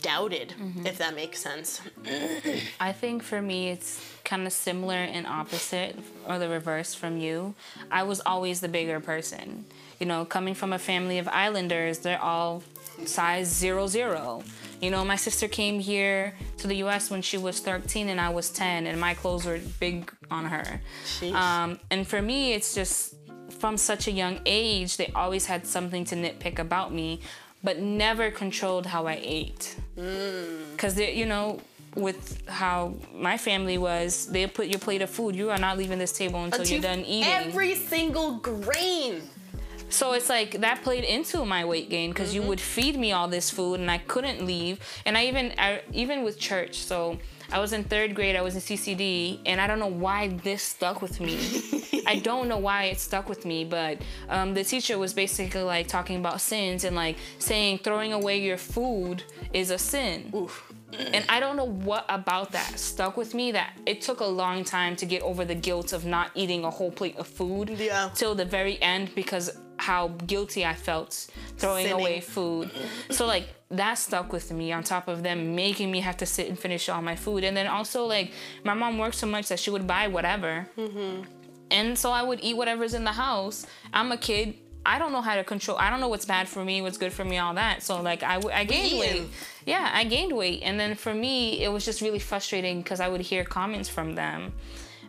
[0.00, 0.86] doubted mm-hmm.
[0.86, 1.80] if that makes sense.
[2.80, 7.54] I think for me, it's kind of similar and opposite, or the reverse from you.
[7.90, 9.64] I was always the bigger person.
[9.98, 12.62] You know, coming from a family of islanders, they're all
[13.04, 14.42] size zero zero.
[14.80, 17.10] You know, my sister came here to the U.S.
[17.10, 20.80] when she was 13 and I was 10, and my clothes were big on her.
[21.34, 23.14] Um, and for me, it's just
[23.60, 27.20] from such a young age, they always had something to nitpick about me,
[27.62, 29.76] but never controlled how I ate.
[30.72, 31.60] Because, you know,
[31.94, 35.34] with how my family was, they put your plate of food.
[35.34, 37.24] You are not leaving this table until, you're done eating.
[37.24, 39.22] every single grain
[39.88, 43.26] So it's like that played into my weight gain because you would feed me all
[43.26, 44.78] this food and I couldn't leave.
[45.04, 46.76] And I even I, even with church.
[46.76, 47.18] So
[47.52, 48.36] I was in third grade.
[48.36, 51.38] I was in CCD, and I don't know why this stuck with me.
[52.06, 55.88] I don't know why it stuck with me, but um, the teacher was basically like
[55.88, 60.30] talking about sins and like saying throwing away your food is a sin.
[60.34, 60.69] Oof.
[60.92, 61.10] Mm.
[61.14, 64.64] And I don't know what about that stuck with me that it took a long
[64.64, 68.10] time to get over the guilt of not eating a whole plate of food Yeah.
[68.14, 72.00] till the very end because how guilty I felt throwing Sinning.
[72.00, 72.68] away food.
[72.68, 73.12] Mm-hmm.
[73.12, 76.48] So like that stuck with me on top of them making me have to sit
[76.48, 77.44] and finish all my food.
[77.44, 78.32] And then also like
[78.64, 80.68] my mom worked so much that she would buy whatever.
[80.76, 81.22] Mm-hmm.
[81.70, 83.64] And so I would eat whatever's in the house.
[83.92, 84.54] I'm a kid.
[84.84, 85.76] I don't know how to control.
[85.78, 87.82] I don't know what's bad for me, what's good for me, all that.
[87.82, 89.24] So like I, I gained weight.
[89.66, 93.08] Yeah, I gained weight, and then for me, it was just really frustrating because I
[93.08, 94.52] would hear comments from them,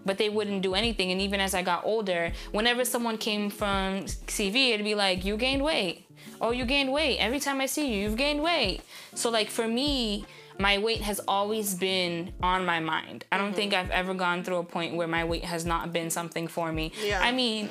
[0.06, 1.12] but they wouldn't do anything.
[1.12, 5.38] And even as I got older, whenever someone came from CV, it'd be like, "You
[5.38, 6.06] gained weight.
[6.42, 7.20] Oh, you gained weight.
[7.20, 8.82] Every time I see you, you've gained weight."
[9.16, 10.26] So like for me.
[10.60, 13.26] My weight has always been on my mind.
[13.32, 16.12] I don't think I've ever gone through a point where my weight has not been
[16.12, 16.92] something for me.
[17.04, 17.20] Yeah.
[17.24, 17.68] I mean,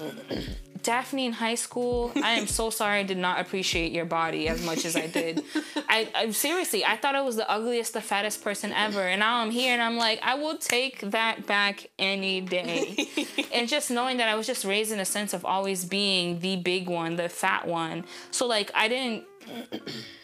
[0.83, 4.65] Daphne in high school, I am so sorry I did not appreciate your body as
[4.65, 5.43] much as I did.
[5.89, 9.41] I, I seriously, I thought I was the ugliest, the fattest person ever, and now
[9.41, 13.09] I'm here and I'm like, I will take that back any day.
[13.55, 16.57] and just knowing that I was just raised in a sense of always being the
[16.57, 18.05] big one, the fat one.
[18.31, 19.25] So like I didn't.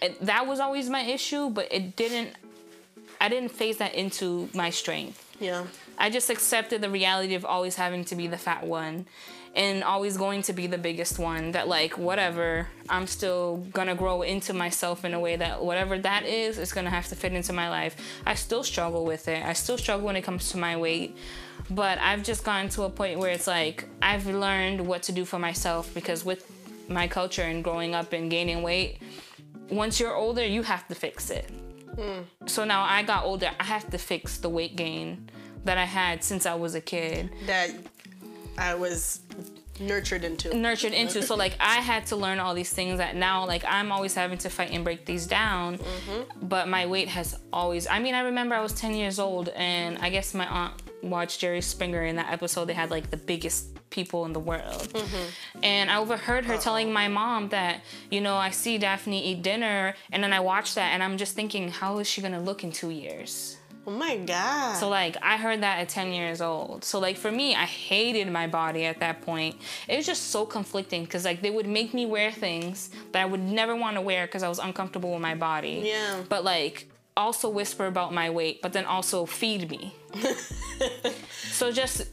[0.01, 2.35] It, that was always my issue, but it didn't.
[3.21, 5.23] I didn't phase that into my strength.
[5.41, 5.65] Yeah.
[5.99, 9.07] I just accepted the reality of always having to be the fat one
[9.57, 11.53] and always going to be the biggest one.
[11.53, 16.25] That, like, whatever, I'm still gonna grow into myself in a way that whatever that
[16.25, 17.97] is, is gonna have to fit into my life.
[18.27, 19.45] I still struggle with it.
[19.45, 21.17] I still struggle when it comes to my weight.
[21.71, 25.25] But I've just gotten to a point where it's like, I've learned what to do
[25.25, 26.53] for myself because with
[26.89, 29.01] my culture and growing up and gaining weight,
[29.71, 31.51] once you're older, you have to fix it.
[31.97, 32.21] Hmm.
[32.45, 35.31] So now I got older, I have to fix the weight gain
[35.65, 37.71] that I had since I was a kid, That
[38.59, 39.21] I was
[39.81, 40.57] nurtured into.
[40.57, 41.23] nurtured into.
[41.23, 44.39] So like I had to learn all these things that now like I'm always having
[44.39, 45.79] to fight and break these down.
[45.79, 46.49] Mm-hmm.
[46.49, 47.87] But my weight has always.
[47.87, 51.41] I mean, I remember I was 10 years old, and I guess my aunt watched
[51.41, 52.67] Jerry Springer in that episode.
[52.67, 54.89] They had like the biggest people in the world.
[54.93, 55.61] Mm-hmm.
[55.63, 59.95] And I overheard her telling my mom that, you know, I see Daphne eat dinner,
[60.11, 62.73] and then I watched that, and I'm just thinking, how is she gonna look in
[62.73, 63.57] two years?
[63.87, 64.75] Oh my god.
[64.75, 66.85] So like I heard that at 10 years old.
[66.85, 69.57] So like for me, I hated my body at that point.
[69.89, 73.25] It was just so conflicting because like they would make me wear things that I
[73.27, 75.83] would never want to wear because I was uncomfortable with my body.
[75.85, 76.23] Yeah.
[76.29, 79.95] But like also whisper about my weight, but then also feed me.
[81.31, 82.09] so just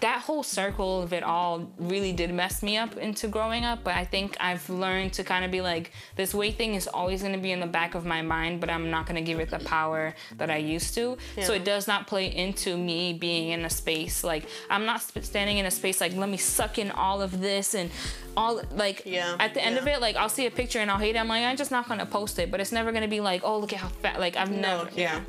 [0.00, 3.94] that whole circle of it all really did mess me up into growing up but
[3.94, 7.32] i think i've learned to kind of be like this weight thing is always going
[7.34, 9.50] to be in the back of my mind but i'm not going to give it
[9.50, 11.16] the power that i used to.
[11.42, 15.58] So it does not play into me being in a space like i'm not standing
[15.58, 17.90] in a space like let me suck in all of this and
[18.36, 20.98] all like Yeah, at the end of it like i'll see a picture and i'll
[20.98, 21.18] hate it.
[21.18, 23.20] I'm like i'm just not going to post it but it's never going to be
[23.20, 25.20] like oh look at how fat like i've never yeah.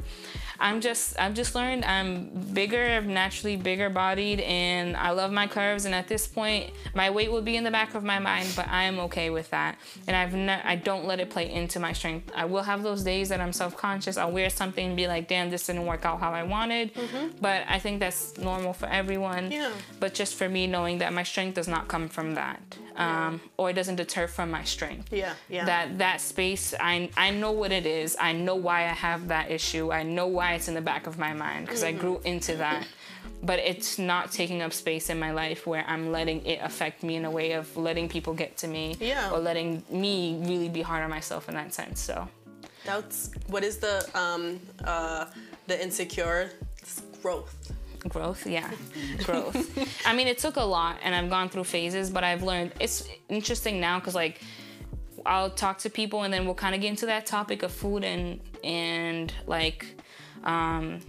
[0.60, 5.86] I'm just I've just learned I'm bigger, naturally bigger bodied, and I love my curves.
[5.86, 8.68] And at this point, my weight will be in the back of my mind, but
[8.68, 9.78] I am okay with that.
[10.08, 12.32] And I've ne- I don't let it play into my strength.
[12.36, 14.18] I will have those days that I'm self conscious.
[14.18, 16.94] I'll wear something and be like, damn, this didn't work out how I wanted.
[16.94, 17.38] Mm-hmm.
[17.42, 19.52] But I think that's normal for everyone.
[19.52, 19.72] Yeah.
[20.00, 23.70] But just for me, knowing that my strength does not come from that, um, or
[23.70, 25.66] it doesn't deter from my strength Yeah, yeah.
[25.66, 28.18] that that space I I know what it is.
[28.20, 29.92] I know why I have that issue.
[29.92, 32.86] I know why it's in the back of my mind because I grew into that.
[33.44, 37.18] But it's not taking up space in my life where I'm letting it affect me
[37.18, 39.30] in a way of letting people get to me Yeah.
[39.32, 42.00] or letting me really be hard on myself in that sense.
[42.00, 42.28] So
[42.84, 45.26] That's what is the um uh
[45.68, 46.52] the insecure
[47.22, 47.54] growth.
[48.00, 48.72] Growth, yeah,
[49.24, 50.06] growth.
[50.06, 52.74] I mean, it took a lot, and I've gone through phases, but I've learned.
[52.80, 54.42] It's interesting now because like
[55.26, 58.04] I'll talk to people, and then we'll kind of get into that topic of food
[58.04, 59.86] and and like
[60.44, 61.00] um,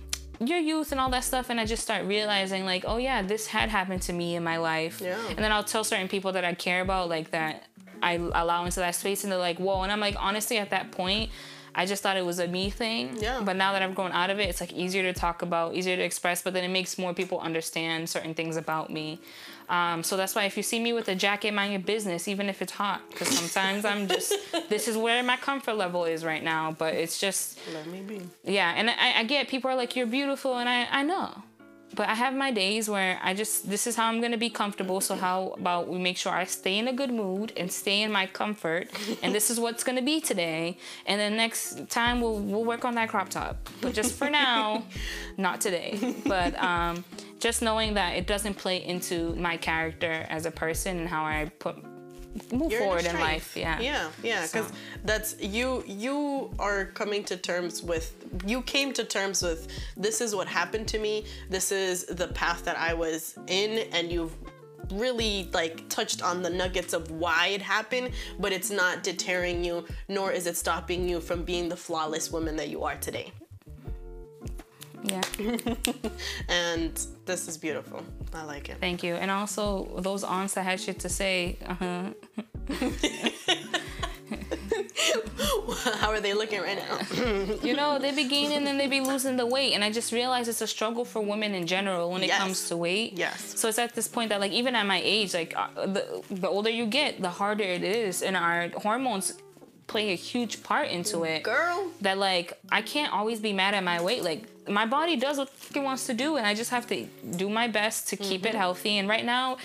[0.40, 3.46] your youth and all that stuff, and I just start realizing like, oh yeah, this
[3.46, 5.18] had happened to me in my life, Yeah.
[5.30, 7.64] and then I'll tell certain people that I care about like that
[8.02, 10.90] I allow into that space, and they're like, whoa, and I'm like, honestly, at that
[10.92, 11.30] point.
[11.78, 13.16] I just thought it was a me thing.
[13.20, 13.40] Yeah.
[13.40, 15.96] But now that I've grown out of it, it's like easier to talk about, easier
[15.96, 19.20] to express, but then it makes more people understand certain things about me.
[19.68, 22.48] Um, so that's why if you see me with a jacket, mind your business, even
[22.48, 24.34] if it's hot, because sometimes I'm just,
[24.68, 26.72] this is where my comfort level is right now.
[26.76, 28.22] But it's just, Let me be.
[28.44, 28.74] yeah.
[28.76, 31.44] And I, I get people are like, you're beautiful, and I, I know.
[31.94, 35.00] But I have my days where I just, this is how I'm gonna be comfortable.
[35.00, 38.12] So how about we make sure I stay in a good mood and stay in
[38.12, 38.88] my comfort,
[39.22, 40.76] and this is what's gonna be today.
[41.06, 43.56] And then next time we'll we'll work on that crop top.
[43.80, 44.84] But just for now,
[45.36, 46.14] not today.
[46.26, 47.04] But um,
[47.38, 51.50] just knowing that it doesn't play into my character as a person and how I
[51.58, 51.76] put
[52.52, 53.20] move You're forward in strength.
[53.20, 53.56] life.
[53.56, 53.80] Yeah.
[53.80, 54.74] Yeah, yeah, because So.
[55.04, 55.84] that's you.
[55.86, 58.14] You are coming to terms with.
[58.46, 59.68] You came to terms with.
[59.96, 61.24] This is what happened to me.
[61.50, 64.34] This is the path that I was in, and you've
[64.92, 69.84] really like touched on the nuggets of why it happened, but it's not deterring you,
[70.08, 73.30] nor is it stopping you from being the flawless woman that you are today.
[75.04, 75.20] Yeah.
[76.48, 78.02] And this is beautiful.
[78.34, 78.76] I like it.
[78.80, 79.14] Thank you.
[79.14, 81.56] And also those aunts that had shit to say.
[81.66, 82.10] Uh-huh.
[86.00, 86.98] How are they looking right now?
[87.62, 89.72] You know, they be gaining and they be losing the weight.
[89.74, 92.38] And I just realized it's a struggle for women in general when it Yes.
[92.40, 93.12] comes to weight.
[93.16, 93.54] Yes.
[93.58, 96.48] So it's at this point that, like, even at my age, like, uh, the, the
[96.48, 98.22] older you get, the harder it is.
[98.22, 99.34] And our hormones
[99.86, 101.42] play a huge part into it.
[101.42, 101.90] Girl.
[102.02, 104.22] That, like, I can't always be mad at my weight.
[104.22, 106.36] Like, my body does what it wants to do.
[106.36, 107.06] And I just have to
[107.36, 108.58] do my best to keep it mm-hmm.
[108.58, 108.98] healthy.
[108.98, 109.58] And right now,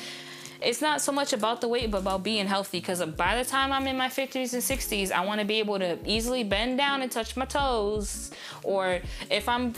[0.61, 2.79] it's not so much about the weight, but about being healthy.
[2.79, 5.59] Because uh, by the time I'm in my 50s and 60s, I want to be
[5.59, 8.31] able to easily bend down and touch my toes.
[8.63, 8.99] Or
[9.29, 9.73] if I'm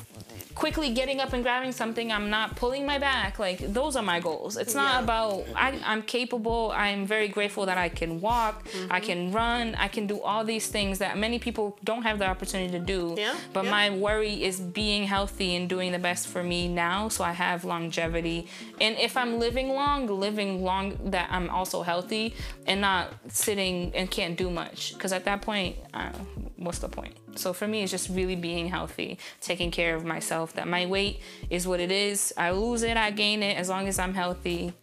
[0.56, 3.40] quickly getting up and grabbing something, I'm not pulling my back.
[3.40, 4.56] Like, those are my goals.
[4.58, 5.04] It's not Yeah.
[5.04, 6.72] about, I, I'm capable.
[6.74, 10.68] I'm very grateful that I can walk, I can run, I can do all these
[10.68, 13.16] things that many people don't have the opportunity to do.
[13.18, 13.72] Yeah, But yeah.
[13.72, 17.66] my worry is being healthy and doing the best for me now so I have
[17.66, 18.48] longevity.
[18.80, 22.34] And if I'm living long, living long that I'm also healthy
[22.66, 24.94] and not sitting and can't do much.
[24.94, 26.12] Because at that point, uh,
[26.56, 27.14] what's the point?
[27.36, 30.54] So for me, it's just really being healthy, taking care of myself.
[30.54, 31.20] That my weight
[31.50, 32.34] is what it is.
[32.38, 33.58] I lose it, I gain it.
[33.58, 34.74] As long as I'm healthy,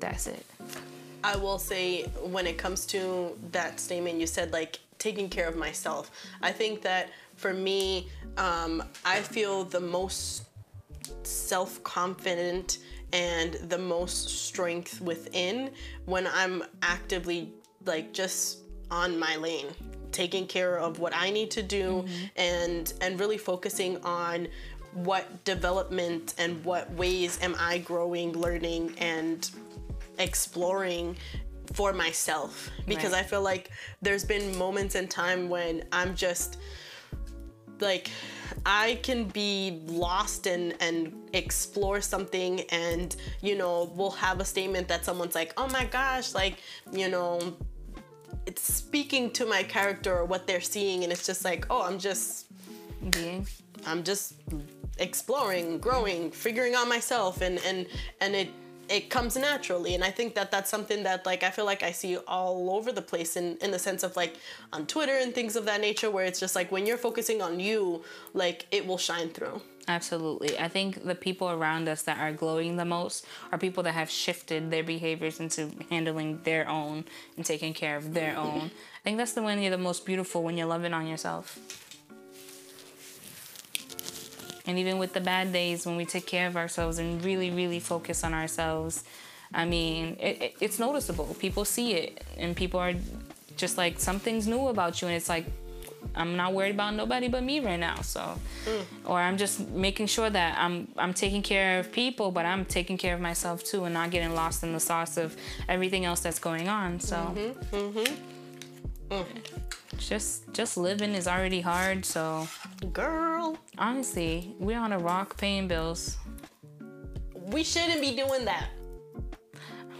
[0.00, 0.44] that's it.
[1.24, 5.56] I will say when it comes to that statement you said like taking care of
[5.56, 6.10] myself.
[6.42, 10.44] I think that for me, um, I feel the most
[11.22, 12.78] self-confident
[13.12, 15.70] and the most strength within
[16.04, 17.52] when I'm actively
[17.84, 18.58] like just
[18.90, 19.68] on my lane
[20.12, 22.24] taking care of what I need to do mm-hmm.
[22.36, 24.48] and and really focusing on
[24.94, 29.48] what development and what ways am I growing, learning and
[30.18, 31.16] exploring
[31.74, 33.24] for myself because Right.
[33.24, 36.58] I feel like there's been moments in time when I'm just
[37.80, 38.10] like
[38.64, 44.88] I can be lost and and explore something and you know we'll have a statement
[44.88, 46.56] that someone's like oh my gosh like
[46.90, 47.56] you know
[48.48, 51.98] it's speaking to my character or what they're seeing and it's just like oh I'm
[51.98, 52.48] just
[53.10, 53.46] Being.
[53.86, 54.34] I'm just
[54.98, 57.86] exploring, growing, figuring out myself, and and
[58.20, 58.48] and it
[58.88, 59.94] it comes naturally.
[59.94, 62.92] And I think that that's something that like I feel like I see all over
[62.92, 64.36] the place in in the sense of like
[64.72, 67.60] on Twitter and things of that nature, where it's just like when you're focusing on
[67.60, 69.60] you, like it will shine through.
[69.88, 70.58] Absolutely.
[70.58, 74.10] I think the people around us that are glowing the most are people that have
[74.10, 78.70] shifted their behaviors into handling their own and taking care of their own.
[78.70, 81.87] I think that's the when you're the most beautiful when you're loving on yourself.
[84.68, 87.80] And even with the bad days, when we take care of ourselves and really, really
[87.80, 89.02] focus on ourselves,
[89.52, 91.34] I mean, it, it, it's noticeable.
[91.40, 92.92] People see it, and people are
[93.56, 95.08] just like, something's new about you.
[95.08, 95.46] And it's like,
[96.14, 98.02] I'm not worried about nobody but me right now.
[98.02, 98.20] So,
[98.66, 98.84] mm.
[99.06, 102.98] or I'm just making sure that I'm I'm taking care of people, but I'm taking
[102.98, 105.36] care of myself too, and not getting lost in the sauce of
[105.68, 107.00] everything else that's going on.
[107.00, 107.76] So, mm-hmm.
[107.76, 109.14] Mm-hmm.
[109.14, 109.26] Mm.
[109.98, 112.04] just just living is already hard.
[112.04, 112.48] So,
[112.86, 116.16] girl, honestly, we're on a rock paying bills.
[117.34, 118.68] We shouldn't be doing that.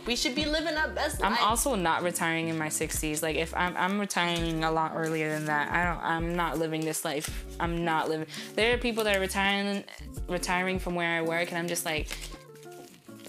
[0.07, 3.23] We should be living our best I'm also not retiring in my 60s.
[3.23, 5.71] Like if I'm I'm retiring a lot earlier than that.
[5.71, 7.45] I don't I'm not living this life.
[7.61, 8.27] I'm not living.
[8.55, 9.85] There are people that are retiring
[10.27, 12.09] retiring from where I work and I'm just like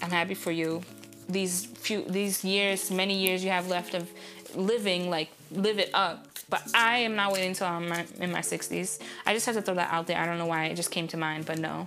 [0.00, 0.80] I'm happy for you.
[1.28, 4.10] These few these years, many years you have left of
[4.54, 6.29] living like live it up.
[6.50, 8.98] But I am not waiting until I'm in my 60s.
[9.24, 10.18] I just have to throw that out there.
[10.18, 11.86] I don't know why it just came to mind, but no.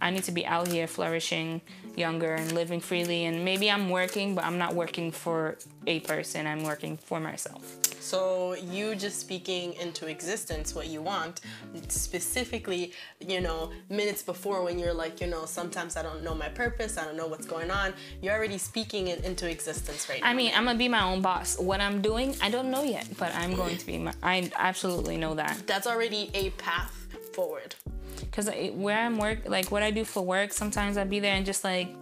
[0.00, 1.60] I need to be out here flourishing
[1.96, 3.24] younger and living freely.
[3.24, 5.56] And maybe I'm working, but I'm not working for
[5.86, 7.79] a person, I'm working for myself.
[8.00, 11.42] So you just speaking into existence what you want,
[11.88, 16.48] specifically, you know, minutes before when you're like, you know, sometimes I don't know my
[16.48, 17.92] purpose, I don't know what's going on.
[18.22, 20.28] You're already speaking it into existence right now.
[20.28, 21.58] I mean, I'm gonna be my own boss.
[21.58, 23.98] What I'm doing, I don't know yet, but I'm going to be.
[23.98, 25.62] My, I absolutely know that.
[25.66, 27.74] That's already a path forward
[28.20, 31.44] because where I'm work, like what I do for work, sometimes I'd be there and
[31.44, 31.94] just like,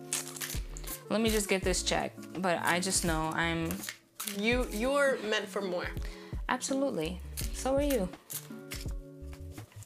[1.10, 2.12] let me just get this check.
[2.38, 3.70] But I just know I'm.
[4.36, 5.88] You you're meant for more.
[6.48, 7.20] Absolutely.
[7.54, 8.08] So are you.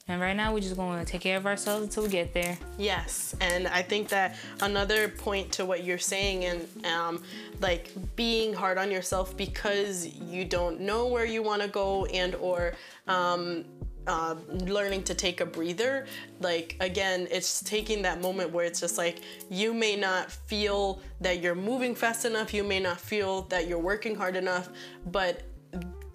[0.08, 2.58] And right now, we're just going to take care of ourselves until we get there.
[2.76, 7.22] Yes, and I think that another point to what you're saying, and um,
[7.60, 12.34] like being hard on yourself because you don't know where you want to go, and
[12.34, 12.74] or
[13.06, 13.64] um,
[14.06, 16.06] uh, learning to take a breather.
[16.40, 19.18] Like, again, it's taking that moment where it's just like
[19.50, 23.78] you may not feel that you're moving fast enough, you may not feel that you're
[23.78, 24.68] working hard enough,
[25.06, 25.42] but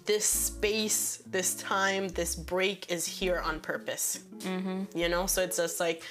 [0.04, 4.20] this space, this time, this break is here on purpose.
[4.38, 4.98] Mm-hmm.
[4.98, 6.02] You know, so it's just like,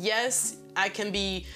[0.00, 1.46] yes, I can be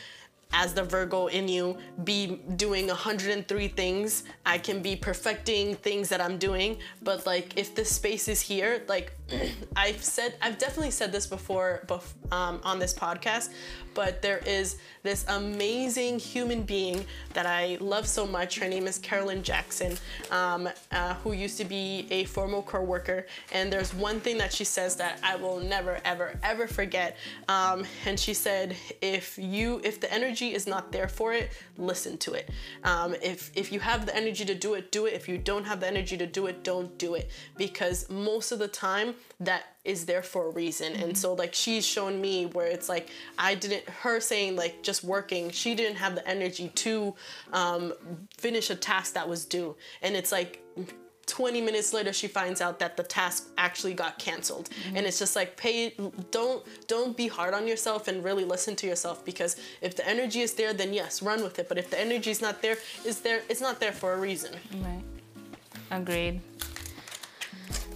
[0.53, 4.25] as the Virgo in you, be doing 103 things.
[4.45, 6.79] I can be perfecting things that I'm doing.
[7.03, 9.13] But like, if this space is here, like
[9.75, 11.83] I've said, I've definitely said this before,
[12.31, 13.51] um, on this podcast,
[13.95, 17.05] but there is this amazing human being
[17.35, 18.59] that I love so much.
[18.59, 19.97] Her name is Carolyn Jackson,
[20.31, 23.27] um, uh, who used to be a former co-worker.
[23.53, 27.17] And there's one thing that she says that I will never, ever, ever forget.
[27.49, 32.17] Um, and she said, if you, if the energy is not there for it, listen
[32.19, 32.51] to it.
[32.85, 35.15] Um, if if you have the energy to do it, do it.
[35.15, 37.31] If you don't have the energy to do it, don't do it.
[37.57, 40.93] Because most of the time, that is there for a reason.
[40.93, 41.03] Mm-hmm.
[41.03, 45.05] And so like she's shown me where it's like I didn't her saying like just
[45.05, 47.15] working, she didn't have the energy to
[47.53, 47.93] um,
[48.39, 49.77] finish a task that was due.
[50.03, 50.63] And it's like
[51.27, 54.97] 20 minutes later she finds out that the task actually got canceled mm-hmm.
[54.97, 55.93] and it's just like pay
[56.31, 60.41] don't don't be hard on yourself and really listen to yourself because if the energy
[60.41, 63.21] is there then yes run with it but if the energy is not there is
[63.21, 65.03] there it's not there for a reason right
[65.91, 66.41] agreed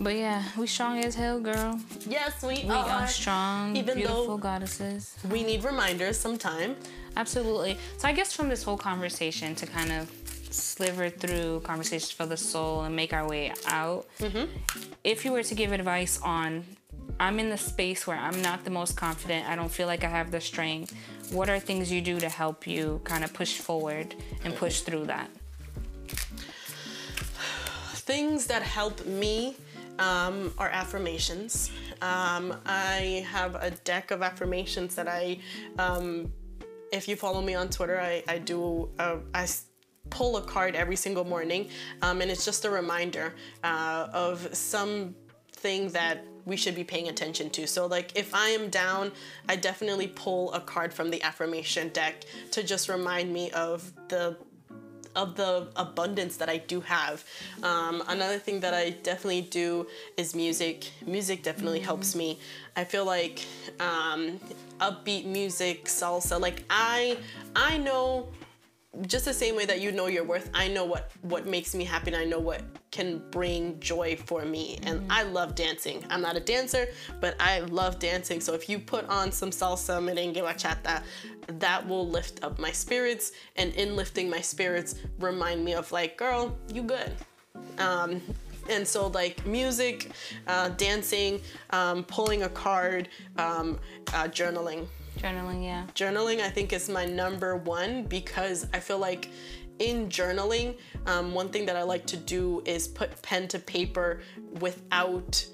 [0.00, 1.78] but yeah, we strong as hell, girl.
[2.08, 2.88] Yes, we, we are.
[2.88, 5.14] are strong, Even beautiful goddesses.
[5.30, 6.74] We need reminders sometime.
[7.16, 7.76] Absolutely.
[7.98, 10.10] So I guess from this whole conversation to kind of
[10.50, 14.06] sliver through conversations for the soul and make our way out.
[14.18, 14.46] Mm-hmm.
[15.04, 16.64] If you were to give advice on,
[17.18, 19.46] I'm in the space where I'm not the most confident.
[19.48, 20.94] I don't feel like I have the strength.
[21.30, 25.06] What are things you do to help you kind of push forward and push through
[25.06, 25.28] that?
[28.08, 29.54] Things that help me
[30.00, 31.70] um, are affirmations.
[32.02, 35.38] Um, I have a deck of affirmations that I,
[35.78, 36.32] um,
[36.92, 39.46] if you follow me on Twitter, I, I do, uh, I
[40.08, 41.68] pull a card every single morning,
[42.02, 47.50] um, and it's just a reminder uh, of something that we should be paying attention
[47.50, 47.66] to.
[47.66, 49.12] So, like, if I am down,
[49.48, 54.36] I definitely pull a card from the affirmation deck to just remind me of the
[55.16, 57.24] of the abundance that I do have.
[57.62, 59.86] Um, another thing that I definitely do
[60.16, 60.90] is music.
[61.06, 62.38] Music definitely helps me.
[62.76, 63.44] I feel like
[63.80, 64.38] um,
[64.80, 66.40] upbeat music, salsa.
[66.40, 67.16] Like I,
[67.56, 68.28] I know
[69.06, 71.84] just the same way that you know your worth i know what what makes me
[71.84, 74.78] happy and i know what can bring joy for me.
[74.82, 75.12] And mm-hmm.
[75.12, 76.04] i love dancing.
[76.10, 76.88] I'm not a dancer
[77.20, 78.40] but i love dancing.
[78.40, 81.02] So if you put on some salsa merengue bachata
[81.58, 83.32] that will lift up my spirits.
[83.56, 87.14] And in lifting my spirits remind me of like girl you good.
[87.78, 88.20] Um,
[88.68, 90.10] and so like music,
[90.46, 93.78] uh, dancing, um, pulling a card, um,
[94.14, 94.86] uh, journaling.
[95.20, 95.84] Journaling, yeah.
[95.94, 99.28] Journaling, I think, is my number one because I feel like
[99.78, 104.20] in journaling, um, one thing that I like to do is put pen to paper
[104.60, 105.44] without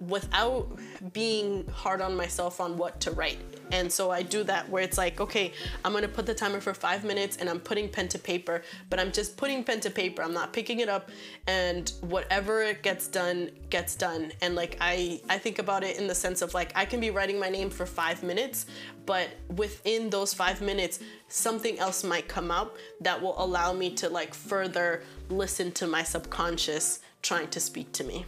[0.00, 0.68] without
[1.12, 3.38] being hard on myself on what to write.
[3.72, 5.52] And so I do that where it's like, okay,
[5.84, 8.98] I'm gonna put the timer for five minutes and I'm putting pen to paper, but
[8.98, 10.22] I'm just putting pen to paper.
[10.22, 11.10] I'm not picking it up
[11.46, 14.32] and whatever it gets done, gets done.
[14.42, 17.10] And like I, I think about it in the sense of like I can be
[17.10, 18.66] writing my name for five minutes,
[19.06, 20.98] but within those five minutes,
[21.28, 26.02] something else might come up that will allow me to like further listen to my
[26.02, 28.24] subconscious trying to speak to me.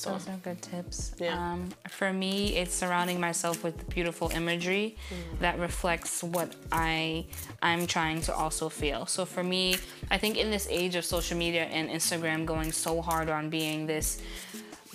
[0.00, 0.12] So.
[0.12, 1.12] Those are good tips.
[1.18, 1.36] Yeah.
[1.38, 5.38] Um, for me, it's surrounding myself with beautiful imagery Mm.
[5.40, 7.26] that reflects what I
[7.60, 9.04] I'm trying to also feel.
[9.04, 9.76] So for me,
[10.10, 13.86] I think in this age of social media and Instagram going so hard on being
[13.86, 14.22] this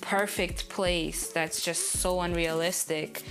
[0.01, 3.21] perfect place that's just so unrealistic,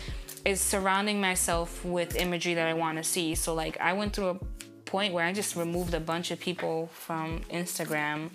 [0.44, 3.34] is surrounding myself with imagery that I want to see.
[3.34, 4.38] So like I went through a
[4.84, 8.30] point where I just removed a bunch of people from Instagram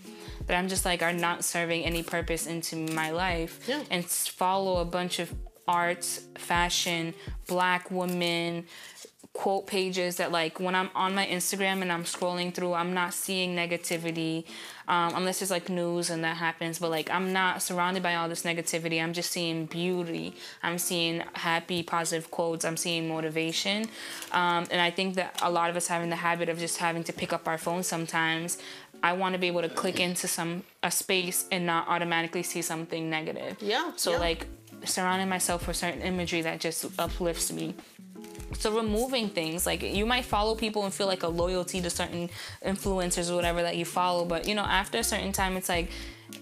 [0.50, 3.84] that I'm just like are not serving any purpose into my life Yeah.
[3.91, 5.32] and follow a bunch of
[5.68, 7.14] arts, fashion,
[7.47, 8.66] black women
[9.32, 13.14] quote pages that like when I'm on my Instagram and I'm scrolling through, I'm not
[13.14, 14.43] seeing negativity
[14.88, 16.80] um, unless it's like news and that happens.
[16.80, 19.02] But like I'm not surrounded by all this negativity.
[19.02, 20.36] I'm just seeing beauty.
[20.64, 22.66] I'm seeing happy, positive quotes.
[22.66, 23.84] I'm seeing motivation.
[24.32, 27.04] Um, and I think that a lot of us having the habit of just having
[27.04, 28.58] to pick up our phone sometimes.
[29.02, 32.62] I want to be able to click into some a space and not automatically see
[32.62, 33.58] something negative.
[33.62, 34.20] Yeah, So yeah.
[34.20, 34.47] like
[34.86, 37.76] surrounding myself with certain imagery that just uplifts me.
[38.54, 42.30] So removing things like you might follow people and feel like a loyalty to certain
[42.66, 45.91] influencers or whatever that you follow, but you know after a certain time it's like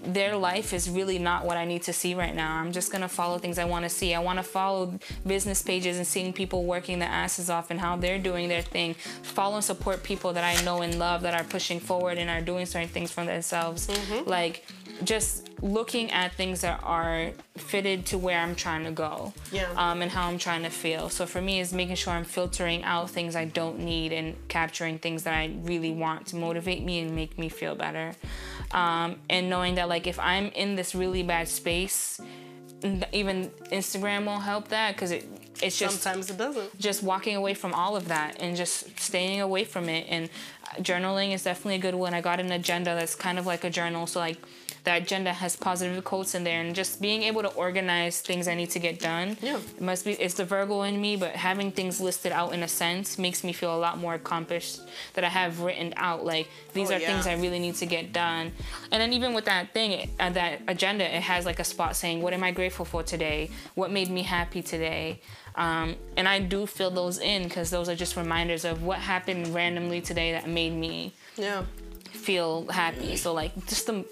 [0.03, 2.55] their life is really not what I need to see right now.
[2.55, 4.13] I'm just gonna follow things I want to see.
[4.13, 7.95] I want to follow business pages and seeing people working their asses off and how
[7.95, 8.93] they're doing their thing.
[9.23, 12.41] Follow and support people that I know and love that are pushing forward and are
[12.41, 13.87] doing certain things for themselves.
[13.87, 14.29] Mm-hmm.
[14.29, 14.65] Like
[15.03, 19.71] just looking at things that are fitted to where I'm trying to go Yeah.
[19.75, 21.09] um, and how I'm trying to feel.
[21.09, 24.99] So for me, is making sure I'm filtering out things I don't need and capturing
[24.99, 28.13] things that I really want to motivate me and make me feel better.
[28.71, 32.19] Um, and knowing that like if I'm in this really bad space,
[33.11, 35.27] even Instagram won't help that because it
[35.59, 36.77] it's just Sometimes it doesn't.
[36.79, 40.29] just walking away from all of that and just staying away from it and
[40.65, 43.63] uh, journaling is definitely a good one i got an agenda that's kind of like
[43.63, 44.37] a journal so like
[44.87, 48.55] that agenda has positive quotes in there and just being able to organize things i
[48.55, 49.57] need to get done Yeah.
[49.57, 52.67] it must be it's the virgo in me but having things listed out in a
[52.69, 54.79] sense makes me feel a lot more accomplished
[55.15, 57.33] that i have written out like these Oh, are things yeah.
[57.33, 58.45] i really need to get done
[58.91, 62.21] and then even with that thing uh, that agenda it has like a spot saying
[62.21, 65.19] what am i grateful for today what made me happy today
[65.55, 69.47] um, and i do fill those in because those are just reminders of what happened
[69.53, 71.63] randomly today that made me Yeah.
[72.09, 74.05] Feel happy so like just the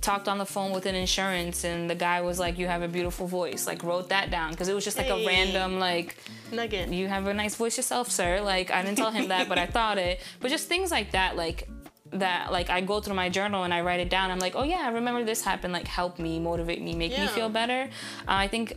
[0.00, 2.88] talked on the phone with an insurance and the guy was like you have a
[2.88, 5.24] beautiful voice like wrote that down because it was just like Hey.
[5.24, 6.16] a random like
[6.52, 6.88] Nugget.
[6.88, 8.40] you have a nice voice yourself, sir.
[8.40, 10.20] Like I didn't tell him that, but I thought it.
[10.40, 11.68] But just things like that, like
[12.12, 14.30] that, like I go through my journal and I write it down.
[14.30, 15.72] I'm like, oh yeah, I remember this happened.
[15.72, 17.82] Like help me, motivate me, make me feel better.
[18.28, 18.74] Uh, I think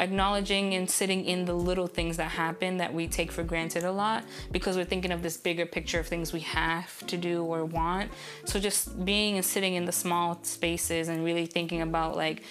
[0.00, 3.92] acknowledging and sitting in the little things that happen that we take for granted a
[3.92, 7.64] lot because we're thinking of this bigger picture of things we have to do or
[7.64, 8.10] want.
[8.46, 12.42] So just being and sitting in the small spaces and really thinking about like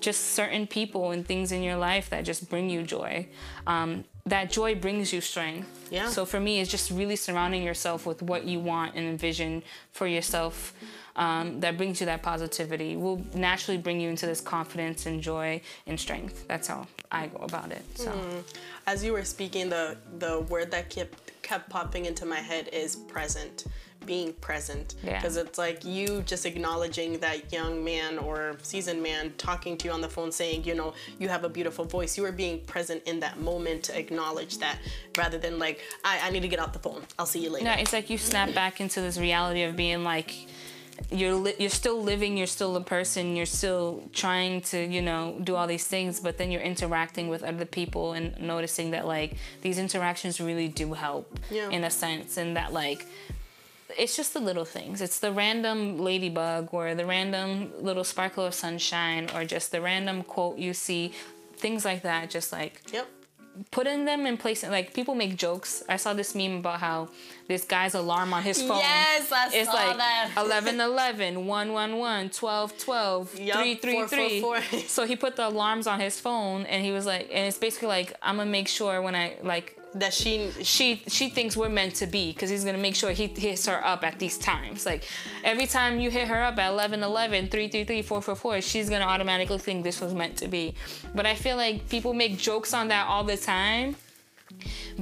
[0.00, 3.26] just certain people and things in your life that just bring you joy.
[3.66, 5.88] Um, that joy brings you strength.
[5.90, 6.08] Yeah.
[6.08, 10.06] So for me, it's just really surrounding yourself with what you want and envision for
[10.06, 10.74] yourself.
[11.18, 15.60] Um, that brings you that positivity will naturally bring you into this confidence and joy
[15.86, 16.46] and strength.
[16.46, 17.82] That's how I go about it.
[17.96, 18.12] So
[18.86, 22.94] As you were speaking, the the word that kept kept popping into my head is
[22.94, 23.64] present.
[24.06, 24.94] Being present.
[25.02, 25.16] Yeah.
[25.16, 29.92] Because it's like you just acknowledging that young man or seasoned man talking to you
[29.92, 32.16] on the phone saying, you know, you have a beautiful voice.
[32.16, 34.78] You are being present in that moment to acknowledge that
[35.18, 37.02] rather than like, I, I need to get off the phone.
[37.18, 37.64] I'll see you later.
[37.64, 40.32] no it's like you snap back into this reality of being like
[41.10, 45.36] you're li- you're still living, you're still a person, you're still trying to you know
[45.42, 49.34] do all these things, but then you're interacting with other people and noticing that like
[49.62, 51.70] these interactions really do help Yeah.
[51.70, 53.06] in a sense, and that like
[53.98, 55.00] it's just the little things.
[55.00, 60.22] It's the random ladybug or the random little sparkle of sunshine or just the random
[60.22, 61.12] quote you see,
[61.56, 62.28] things like that.
[62.30, 63.06] Just like Yep.
[63.70, 67.08] Putting them in place like people make jokes i saw this meme about how
[67.48, 70.30] this guy's alarm on his phone Yes, I it's saw like that.
[70.36, 74.88] 11 11 111 12 12 Yup, 333 444.
[74.88, 77.88] so he put the alarms on his phone and he was like and it's basically
[77.88, 81.94] like i'm gonna make sure when i like that she she she thinks we're meant
[81.96, 84.84] to be because he's gonna make sure he hits her up at these times.
[84.84, 85.04] Like
[85.44, 89.84] every time you hit her up at 11 11 333 444, she's gonna automatically think
[89.84, 90.74] this was meant to be.
[91.14, 93.96] But I feel like people make jokes on that all the time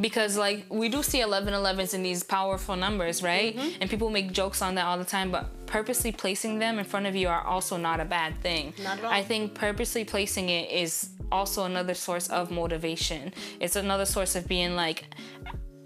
[0.01, 3.79] because like we do see 11 11s in these powerful numbers right Mm-hmm.
[3.81, 7.07] and people make jokes on that all the time but purposely placing them in front
[7.07, 9.11] of you are also not a bad thing Not at all.
[9.13, 14.47] i think purposely placing it is also another source of motivation it's another source of
[14.47, 15.05] being like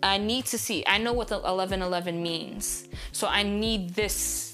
[0.02, 4.49] i need to see i know what the 11 11 means so i need this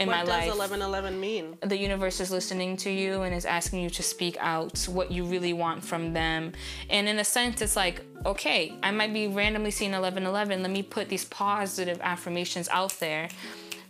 [0.00, 1.56] in my what does life eleven eleven mean?
[1.62, 5.24] the universe is listening to you and is asking you to speak out what you
[5.24, 6.52] really want from them.
[6.90, 10.62] And in a sense, it's like, okay, I might be randomly seeing 1111.
[10.62, 13.28] Let me put these positive affirmations out there.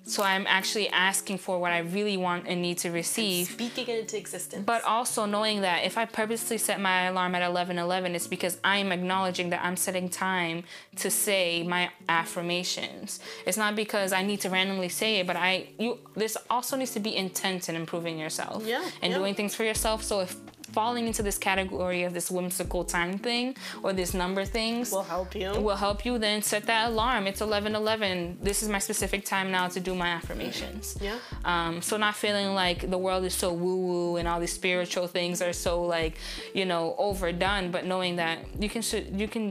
[0.07, 3.46] So I'm actually asking for what I really want and need to receive.
[3.46, 4.64] Speaking it into existence.
[4.66, 8.76] But also knowing that if I purposely set my alarm at 11:11, it's because I
[8.76, 10.64] am acknowledging that I'm setting time
[10.96, 13.20] to say my affirmations.
[13.46, 16.92] It's not because I need to randomly say it, but I you this also needs
[16.92, 19.18] to be intent in improving yourself Yeah, and yeah.
[19.18, 20.02] doing things for yourself.
[20.02, 20.36] So if
[20.77, 23.45] falling into this category of this whimsical time thing
[23.85, 25.51] or this number things will help you.
[25.66, 29.66] will help you then set that alarm it's 11:11 this is my specific time now
[29.75, 31.18] to do my affirmations Yeah.
[31.53, 35.07] um, so not feeling like the world is so woo woo and all these spiritual
[35.16, 36.14] things are so like
[36.59, 38.83] you know overdone but knowing that you can
[39.22, 39.45] you can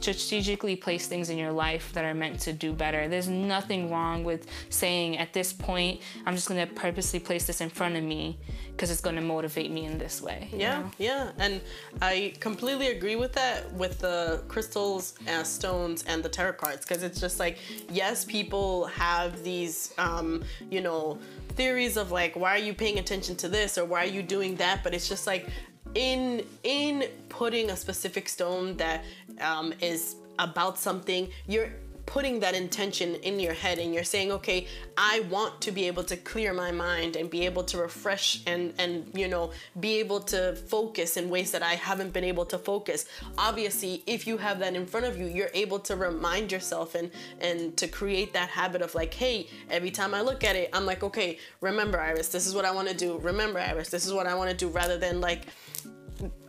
[0.00, 3.08] strategically place things in your life that are meant to do better.
[3.08, 7.60] There's nothing wrong with saying at this point i'm just going to purposely place this
[7.60, 8.38] in front of me
[8.72, 10.90] because it's going to motivate me in this way Yeah, know?
[10.98, 11.60] yeah, and
[12.02, 17.02] I completely agree with that with the crystals, uh, stones, and the tarot cards because
[17.02, 17.58] it's just like
[17.90, 21.18] yes, people have these, um, you know,
[21.50, 23.78] theories of like why are you paying attention to this?
[23.78, 25.48] or why are you doing that, but it's just like
[25.94, 29.04] in in putting a specific stone that
[29.40, 31.70] um, is about something, you're
[32.06, 34.66] putting that intention in your head and you're saying okay
[34.96, 38.72] i want to be able to clear my mind and be able to refresh and
[38.78, 42.58] and you know be able to focus in ways that i haven't been able to
[42.58, 43.06] focus.
[43.36, 47.10] Obviously if you have that in front of you you're able to remind yourself and
[47.40, 50.86] and to create that habit of like hey every time i look at it i'm
[50.86, 53.18] like okay remember iris this is what i want to do.
[53.18, 55.42] Remember iris this is what i want to do rather than like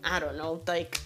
[0.03, 1.01] I don't know, like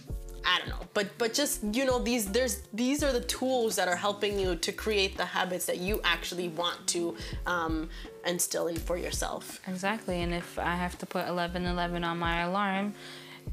[0.46, 3.88] I don't know, but but just you know these there's these are the tools that
[3.88, 7.16] are helping you to create the habits that you actually want to
[7.46, 7.90] um,
[8.26, 9.60] instill in for yourself.
[9.68, 12.94] Exactly, and if I have to put 11:11 on my alarm,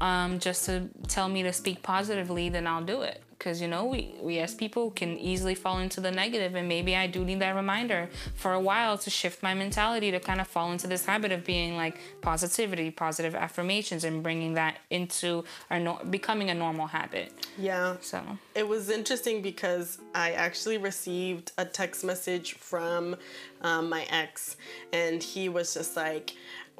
[0.01, 3.21] um, just to tell me to speak positively, then I'll do it.
[3.39, 6.93] Because you know, we we as people can easily fall into the negative, and maybe
[6.95, 10.47] I do need that reminder for a while to shift my mentality to kind of
[10.47, 15.79] fall into this habit of being like positivity, positive affirmations, and bringing that into our
[15.79, 17.31] no- becoming a normal habit.
[17.57, 17.95] Yeah.
[18.01, 18.21] So
[18.55, 23.15] It was interesting because I actually received a text message from
[23.61, 24.57] um, my ex,
[24.91, 26.33] and he was just like,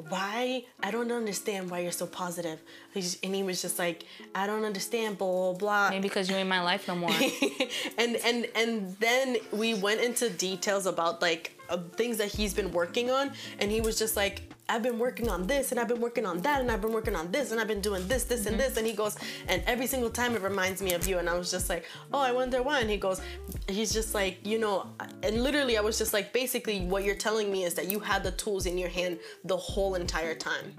[0.07, 0.63] "Why?
[0.81, 2.59] I don't understand why you're so positive."
[2.95, 5.89] And he was just like, "I don't understand." Blah blah blah.
[5.89, 7.11] maybe because you're in my life no more.
[7.97, 12.71] and and and then we went into details about like uh, things that he's been
[12.71, 15.99] working on and he was just like I've been working on this and I've been
[15.99, 18.45] working on that and I've been working on this and I've been doing this this
[18.45, 18.77] and this.
[18.77, 19.17] And he goes
[19.47, 21.17] and every single time it reminds me of you.
[21.17, 22.81] And I was just like oh I wonder why.
[22.81, 23.21] And he goes
[23.67, 24.87] he's just like you know
[25.23, 28.23] and literally I was just like basically what you're telling me is that you had
[28.23, 30.73] the tools in your hand the whole entire time.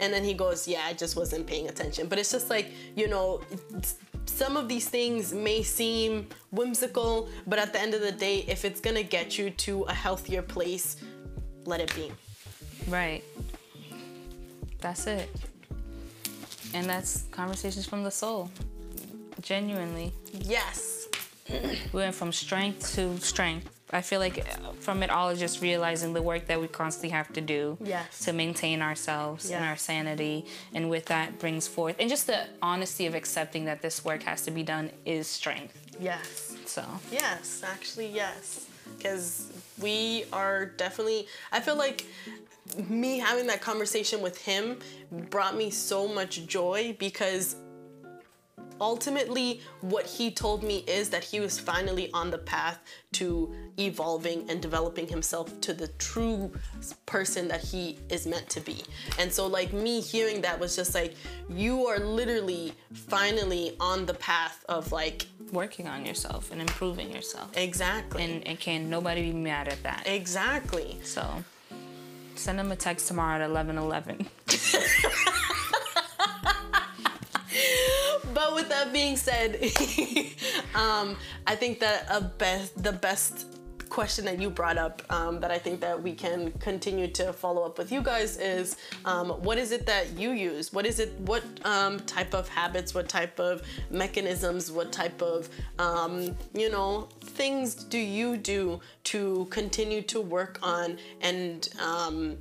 [0.00, 2.08] And then he goes yeah I just wasn't paying attention.
[2.08, 3.42] But it's just like you know
[4.24, 8.64] some of these things may seem whimsical, but at the end of the day, if
[8.64, 10.96] it's gonna get you to a healthier place,
[11.64, 12.12] let it be.
[12.88, 13.22] Right.
[14.80, 15.28] That's it.
[16.74, 18.50] And that's conversations from the soul.
[19.40, 20.12] Genuinely.
[20.32, 21.08] Yes.
[21.92, 23.70] We went from strength to strength.
[23.92, 27.10] I feel like uh, from it all is just realizing the work that we constantly
[27.10, 28.24] have to do Yes.
[28.24, 30.44] to maintain ourselves and our sanity.
[30.74, 34.42] And with that brings forth, and just the honesty of accepting that this work has
[34.42, 35.78] to be done is strength.
[36.00, 36.56] Yes.
[36.66, 36.82] So,
[37.12, 37.62] Yes.
[37.64, 38.66] Actually, yes.
[38.98, 42.06] Because we are definitely, I feel like
[42.88, 44.78] me having that conversation with him
[45.30, 47.56] brought me so much joy because
[48.80, 52.78] ultimately what he told me is that he was finally on the path
[53.12, 56.52] to evolving and developing himself to the true
[57.06, 58.82] person that he is meant to be
[59.18, 61.14] and so like me hearing that was just like
[61.48, 67.56] you are literally finally on the path of like Working on yourself and improving yourself.
[67.56, 70.02] exactly And, and can nobody be mad at that.
[70.04, 71.44] exactly So
[72.38, 74.28] send him a text tomorrow at 11 11.
[78.34, 79.56] but with that being said,
[80.74, 83.55] um, I think that a best the best
[83.88, 87.62] question that you brought up um, that I think that we can continue to follow
[87.62, 90.72] up with you guys is um, what is it that you use?
[90.72, 91.12] What is it?
[91.20, 92.94] What um, type of habits?
[92.94, 94.70] What type of mechanisms?
[94.70, 95.48] What type of
[95.78, 102.36] um, you know things do you do to continue to work on and um,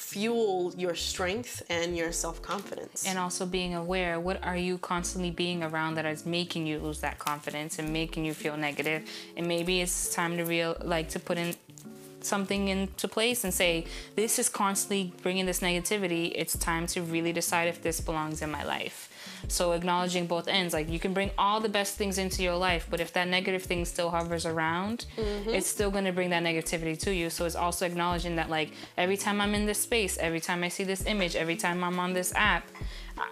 [0.00, 3.06] fuel your strength and your self confidence?
[3.06, 7.00] and also being aware what are you constantly being around that is making you lose
[7.00, 9.08] that confidence and making you feel negative?
[9.36, 11.54] And maybe it's time to real like to put in
[12.22, 13.86] something into place and say
[14.16, 16.32] this is constantly bringing this negativity.
[16.34, 19.09] It's time to really decide if this belongs in my life
[19.48, 22.86] so acknowledging both ends like you can bring all the best things into your life
[22.90, 25.50] but if that negative thing still hovers around mm-hmm.
[25.50, 28.72] it's still going to bring that negativity to you so it's also acknowledging that like
[28.96, 31.98] every time i'm in this space every time i see this image every time i'm
[31.98, 32.66] on this app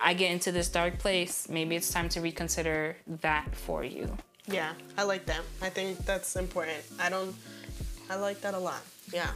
[0.02, 4.16] I get into this dark place, maybe it's time to reconsider that for you.
[4.46, 5.40] Yeah, I like that.
[5.62, 6.78] I think that's important.
[6.98, 7.34] I don't.
[8.10, 8.80] I like that a lot.
[9.12, 9.30] Yeah,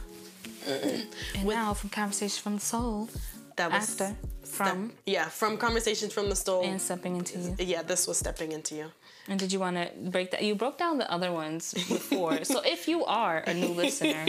[0.67, 3.09] And now from Conversation from the Soul,
[3.55, 4.15] that was after,
[4.53, 6.65] from, yeah from conversations from the stove.
[6.65, 7.55] and stepping into you.
[7.59, 8.87] yeah, this was stepping into you.
[9.29, 10.43] And did you want to break that?
[10.43, 12.43] You broke down the other ones before.
[12.43, 14.25] so if you are a new listener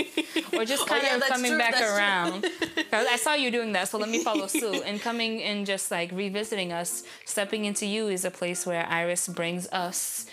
[0.57, 2.47] or just oh, kind Oh, yeah, of coming true, back around,
[2.93, 4.83] I saw you doing that, so let me follow suit.
[4.87, 9.27] And coming and just like revisiting us, stepping into you is a place where Iris
[9.27, 10.27] brings us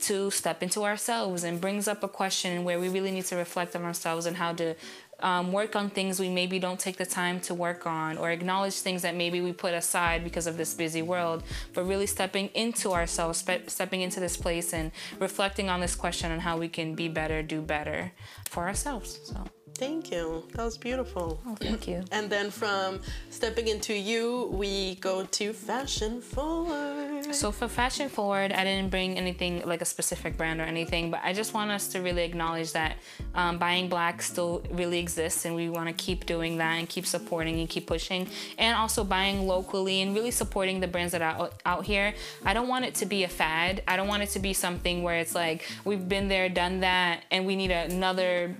[0.00, 3.74] to step into ourselves and brings up a question where we really need to reflect
[3.74, 4.74] on ourselves and how to
[5.20, 8.74] um, work on things we maybe don't take the time to work on or acknowledge
[8.74, 11.42] things that maybe we put aside because of this busy world
[11.74, 16.30] but really stepping into ourselves spe- stepping into this place and reflecting on this question
[16.30, 18.12] on how we can be better do better
[18.44, 19.44] for ourselves so
[19.78, 20.42] Thank you.
[20.54, 21.40] That was beautiful.
[21.46, 23.00] oh, thank you And then from
[23.30, 27.32] stepping into you, we go to fashion forward.
[27.32, 31.20] So for fashion forward, I didn't bring anything like a specific brand or anything, but
[31.22, 32.96] I just want us to really acknowledge that
[33.36, 37.06] um, buying black still really exists, and we want to keep doing that and keep
[37.06, 38.26] supporting and keep pushing,
[38.58, 42.14] and also buying locally and really supporting the brands that are out, out here.
[42.44, 43.82] I don't want it to be a fad.
[43.86, 47.24] I don't want it to be something where it's like we've been there, done that,
[47.30, 48.56] and we need another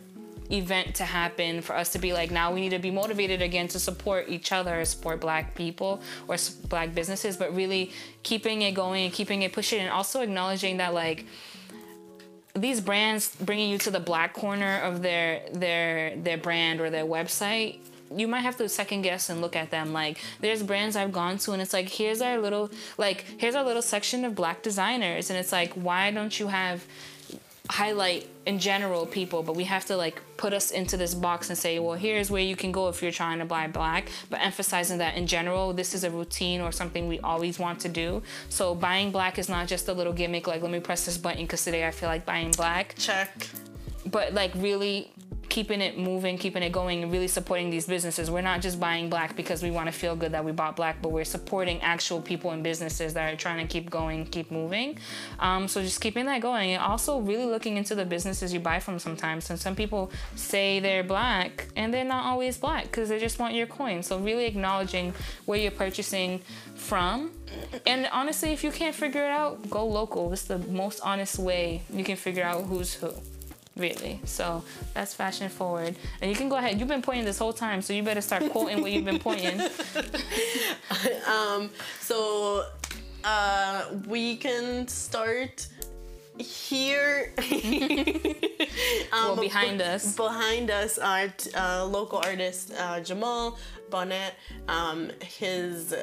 [0.50, 3.68] event to happen for us to be like now we need to be motivated again
[3.68, 6.36] to support each other support black people or
[6.68, 7.92] black businesses but really
[8.22, 11.26] keeping it going and keeping it pushing and also acknowledging that like
[12.54, 17.04] these brands bringing you to the black corner of their their their brand or their
[17.04, 17.78] website
[18.14, 19.92] you might have to second guess and look at them.
[19.92, 23.64] Like there's brands i've gone to and it's like here's our little like here's our
[23.64, 26.86] little section of black designers and it's like why don't you have
[27.70, 31.58] highlight in general people but we have to like put us into this box and
[31.58, 34.98] say well here's where you can go if you're trying to buy black but emphasizing
[34.98, 38.74] that in general this is a routine or something we always want to do so
[38.74, 41.62] buying black is not just a little gimmick like let me press this button because
[41.62, 43.46] today i feel like buying black Check.
[44.06, 45.12] but like really
[45.48, 48.30] keeping it moving, keeping it going, and really supporting these businesses.
[48.30, 51.00] We're not just buying black because we want to feel good that we bought black,
[51.02, 54.98] but we're supporting actual people and businesses that are trying to keep going, keep moving.
[55.38, 58.80] Um, so just keeping that going, and also really looking into the businesses you buy
[58.80, 59.50] from sometimes.
[59.50, 63.54] And some people say they're black, and they're not always black because they just want
[63.54, 64.02] your coin.
[64.02, 65.14] So really acknowledging
[65.46, 66.40] where you're purchasing
[66.74, 67.32] from.
[67.86, 70.32] And honestly, if you can't figure it out, go local.
[70.32, 73.12] It's the most honest way you can figure out who's who
[73.78, 74.20] really.
[74.24, 74.62] So
[74.94, 75.94] that's fashion forward.
[76.20, 76.78] And you can go ahead.
[76.78, 79.60] You've been pointing this whole time, so you better start quoting what you've been pointing.
[81.28, 82.64] Um, so
[83.24, 85.66] uh, we can start
[86.38, 87.32] here.
[89.12, 90.16] well, Um, behind us.
[90.16, 93.58] Behind us are uh, local artist uh, Jamal
[93.90, 94.34] Bonnet.
[94.68, 95.94] Um, his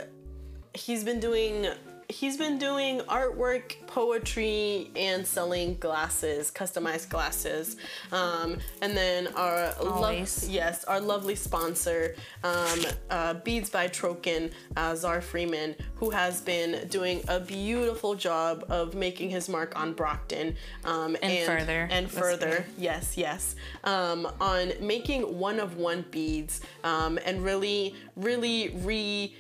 [0.73, 1.67] he's been doing
[2.09, 7.77] he's been doing artwork, poetry, and selling glasses, customized glasses.
[8.11, 12.79] Um, and then our lo- yes, our lovely sponsor, um,
[13.09, 18.93] uh, Beads by Troken, uh, Czar Freeman, who has been doing a beautiful job of
[18.95, 21.87] making his mark on Brockton um, And further.
[21.91, 22.65] and further.
[22.77, 23.55] Yes, yes.
[23.83, 29.35] Um, on making one of one beads um, and really, really re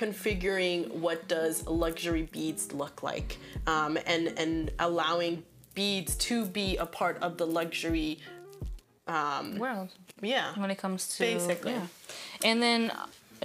[0.00, 3.36] configuring what does luxury beads look like,
[3.66, 5.42] um, and and allowing
[5.74, 8.18] beads to be a part of the luxury.
[9.58, 9.88] World.
[10.22, 10.52] Yeah.
[10.56, 11.72] when it comes to Basically.
[11.72, 11.86] yeah.
[12.44, 12.92] And then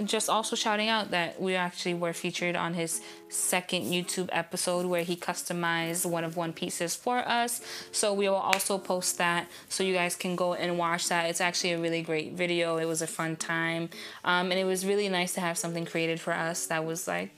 [0.04, 5.02] just also shouting out that we actually were featured on his second YouTube episode where
[5.02, 7.60] he customized one of one pieces for us.
[7.92, 11.30] So we will also post that so you guys can go and watch that.
[11.30, 12.76] It's actually a really great video.
[12.76, 13.88] It was a fun time.
[14.24, 17.30] Um, and it was really nice to have something created for us that was like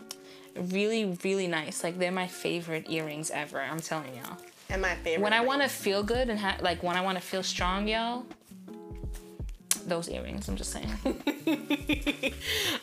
[0.57, 1.85] really, really nice.
[1.85, 3.61] Like they're my favorite earrings ever.
[3.61, 4.39] I'm telling y'all.
[4.71, 5.23] And my favorite.
[5.23, 7.89] When I want to feel good and ha- like when I want to feel strong,
[7.89, 8.27] y'all,
[9.89, 10.49] those earrings.
[10.49, 10.93] I'm just saying.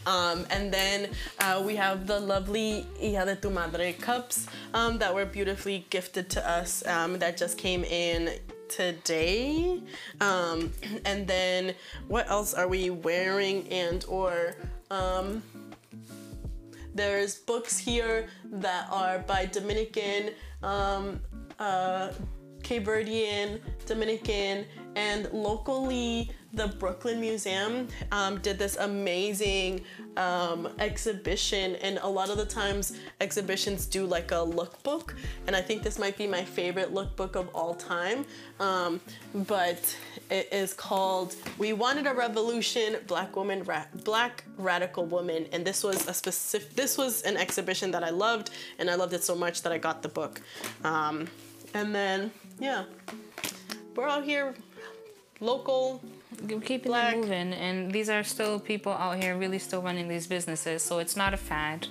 [0.05, 1.09] Um, and then
[1.39, 6.29] uh, we have the lovely Hija de tu Madre cups um, that were beautifully gifted
[6.31, 8.29] to us um, that just came in
[8.69, 9.81] today.
[10.21, 10.71] Um,
[11.05, 11.73] and then
[12.07, 14.55] what else are we wearing and or
[14.91, 15.41] um,
[16.93, 20.31] there's books here that are by Dominican,
[20.63, 21.19] um,
[21.59, 22.11] uh,
[22.63, 24.65] Cape Verdean, Dominican,
[24.95, 29.81] and locally the Brooklyn Museum um, did this amazing
[30.17, 31.75] um, exhibition.
[31.77, 35.13] And a lot of the times exhibitions do like a lookbook,
[35.47, 38.25] and I think this might be my favorite lookbook of all time.
[38.59, 39.01] Um,
[39.33, 39.95] but
[40.29, 45.83] it is called "We Wanted a Revolution: Black Woman, Ra- Black Radical Woman," and this
[45.83, 46.73] was a specific.
[46.75, 49.77] This was an exhibition that I loved, and I loved it so much that I
[49.77, 50.41] got the book.
[50.83, 51.27] Um,
[51.73, 52.85] and then yeah,
[53.95, 54.55] we're out here,
[55.41, 56.01] local.
[56.63, 57.13] Keeping Black.
[57.13, 60.81] it moving, and these are still people out here really still running these businesses.
[60.83, 61.87] So it's not a fad.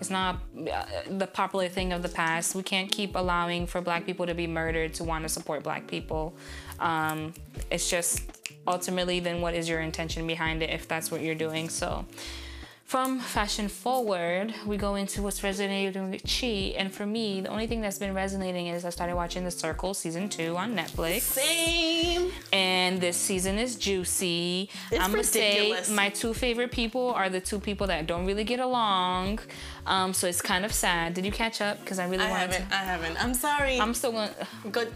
[0.00, 0.40] It's not
[0.72, 2.54] uh, the popular thing of the past.
[2.54, 5.86] We can't keep allowing for Black people to be murdered to want to support Black
[5.86, 6.34] people.
[6.80, 7.34] Um,
[7.70, 8.22] it's just
[8.66, 11.68] ultimately then what is your intention behind it if that's what you're doing.
[11.68, 12.04] So.
[12.88, 16.72] From fashion forward, we go into what's resonating with Chi.
[16.78, 19.92] And for me, the only thing that's been resonating is I started watching The Circle
[19.92, 22.32] season two on Netflix Same.
[22.50, 24.70] and this season is juicy.
[24.90, 25.88] It's I'm gonna ridiculous.
[25.88, 29.40] say my two favorite people are the two people that don't really get along.
[29.86, 31.12] Um, so it's kind of sad.
[31.12, 31.80] Did you catch up?
[31.80, 32.24] Because I really.
[32.24, 32.68] I wanted haven't.
[32.70, 32.74] to.
[32.74, 33.22] I haven't.
[33.24, 33.78] I'm sorry.
[33.78, 34.32] I'm still gonna.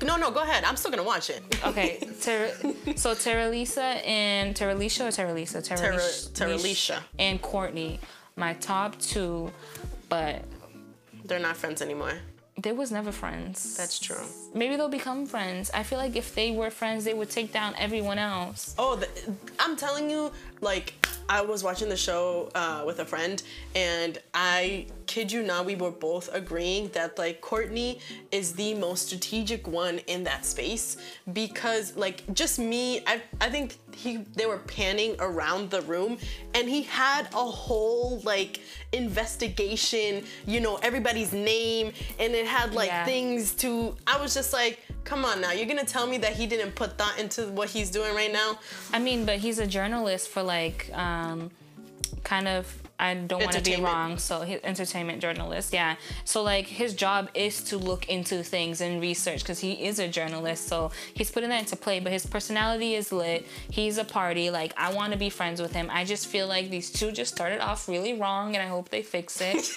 [0.02, 0.30] No, no.
[0.30, 0.64] Go ahead.
[0.64, 1.42] I'm still gonna watch it.
[1.66, 2.52] Okay, Ter-
[2.96, 5.60] so Tara Lisa and Tara Lisa or Tara Lisa?
[5.62, 6.98] Tara, Tara- Lish- Tara Lish Lisha.
[7.18, 7.81] and Courtney,
[8.36, 9.50] my top two,
[10.08, 10.34] but
[11.26, 12.14] They're not friends anymore.
[12.64, 13.56] they was never friends.
[13.80, 14.24] That's true.
[14.60, 15.64] Maybe they'll become friends.
[15.80, 18.60] I feel like if they were friends, they would take down everyone else.
[18.78, 19.08] Oh, the,
[19.62, 20.30] I'm telling you,
[20.62, 20.94] like
[21.28, 23.42] I was watching the show uh, with a friend,
[23.74, 29.06] and I kid you not, we were both agreeing that like Courtney is the most
[29.06, 30.96] strategic one in that space
[31.32, 36.18] because like just me, I I think he they were panning around the room,
[36.54, 38.60] and he had a whole like
[38.92, 43.04] investigation, you know, everybody's name, and it had like Yeah.
[43.04, 43.96] things to.
[44.06, 44.80] I was just like.
[45.04, 47.90] Come on now, you're gonna tell me that he didn't put thought into what he's
[47.90, 48.56] doing right now?
[48.92, 50.51] I mean, but he's a journalist for like
[50.92, 51.50] um,
[52.24, 52.81] kind of.
[53.02, 54.16] I don't want to be wrong.
[54.16, 55.96] So, he, entertainment journalist, yeah.
[56.24, 60.06] So, like, his job is to look into things and research because he is a
[60.06, 60.68] journalist.
[60.68, 61.98] So, he's putting that into play.
[61.98, 63.44] But his personality is lit.
[63.70, 64.50] He's a party.
[64.50, 65.88] Like, I want to be friends with him.
[65.90, 69.02] I just feel like these two just started off really wrong, and I hope they
[69.02, 69.68] fix it.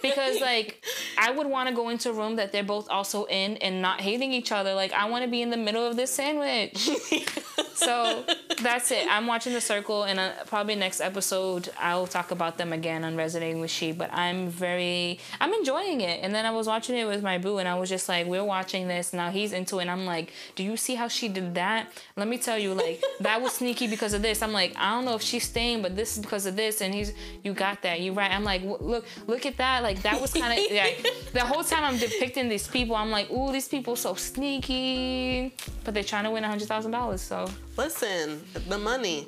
[0.02, 0.82] because, like,
[1.18, 4.00] I would want to go into a room that they're both also in and not
[4.00, 4.72] hating each other.
[4.72, 6.78] Like, I want to be in the middle of this sandwich.
[7.74, 8.24] so
[8.62, 9.06] that's it.
[9.10, 13.16] I'm watching The Circle, and uh, probably next episode I'll talk about them again on
[13.16, 13.92] Resonating with She.
[13.92, 16.20] But I'm very, I'm enjoying it.
[16.22, 18.44] And then I was watching it with my boo, and I was just like, we're
[18.44, 19.30] watching this now.
[19.30, 19.82] He's into it.
[19.82, 21.90] And I'm like, do you see how she did that?
[22.16, 24.42] Let me tell you, like that was sneaky because of this.
[24.42, 26.80] I'm like, I don't know if she's staying, but this is because of this.
[26.80, 27.12] And he's,
[27.42, 28.00] you got that.
[28.00, 28.30] You right.
[28.30, 29.82] I'm like, look, look at that.
[29.82, 30.90] Like that was kind of yeah.
[31.32, 35.54] The whole time I'm depicting these people, I'm like, ooh, these people so sneaky,
[35.84, 37.20] but they're trying to win a hundred thousand dollars.
[37.22, 39.26] So Listen, the money.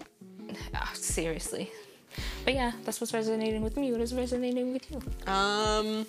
[0.74, 1.70] ah, seriously.
[2.44, 3.92] But yeah, that's what's resonating with me.
[3.92, 5.32] What is resonating with you?
[5.32, 6.06] Um,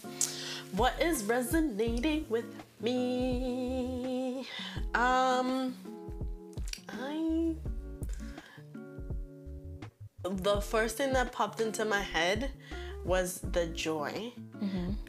[0.72, 2.46] what is resonating with
[2.82, 4.48] me?
[4.94, 5.76] Um,
[6.88, 7.56] I.
[10.24, 12.52] The first thing that popped into my head
[13.06, 14.34] was the joy.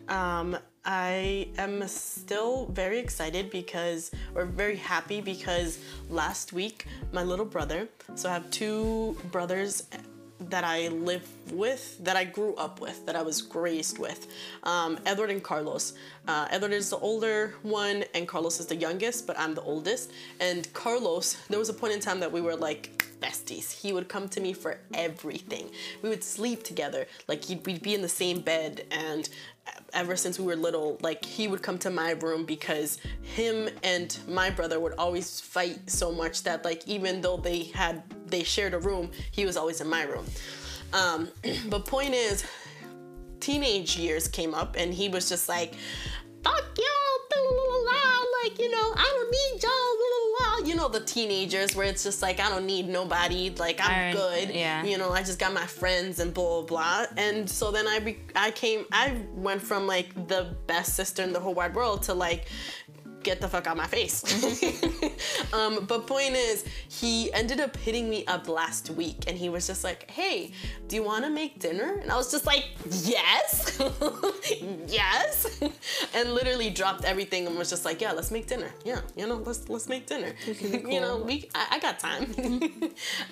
[0.09, 5.79] Um, I am still very excited because, or very happy because
[6.09, 9.87] last week my little brother, so I have two brothers
[10.49, 14.29] that I live with, that I grew up with, that I was raised with.
[14.63, 15.95] Um, Edward and Carlos.
[16.27, 20.13] Uh, Edward is the older one, and Carlos is the youngest, but I'm the oldest.
[20.41, 23.71] And Carlos, there was a point in time that we were like besties.
[23.71, 25.71] He would come to me for everything.
[26.03, 27.07] We would sleep together.
[27.29, 29.29] Like we'd be in the same bed, and
[29.93, 34.19] ever since we were little, like he would come to my room because him and
[34.29, 38.75] my brother would always fight so much that like even though they had they shared
[38.75, 40.27] a room, he was always in my room.
[40.93, 41.29] Um,
[41.69, 42.45] but point is,
[43.41, 45.75] teenage years came up and he was just like,
[46.43, 46.87] fuck y'all,
[48.43, 52.41] like, you know, I don't need y'all, you know, the teenagers where it's just like,
[52.41, 54.85] I don't need nobody, like, I'm good, yeah.
[54.85, 57.07] you know, I just got my friends and blah, blah, blah.
[57.17, 61.33] And so then I, be, I came, I went from like the best sister in
[61.33, 62.47] the whole wide world to like,
[63.23, 64.23] get the fuck out of my face.
[65.53, 69.67] um, but point is, he ended up hitting me up last week and he was
[69.67, 70.53] just like, hey,
[70.89, 71.99] do you want to make dinner?
[72.01, 72.67] And I was just like,
[73.03, 73.79] yes,
[74.87, 75.63] yes.
[76.15, 78.71] and literally dropped everything and was just like, yeah, let's make dinner.
[78.85, 80.33] Yeah, you know, let's let's make dinner.
[80.61, 82.27] you know, we I, I got time.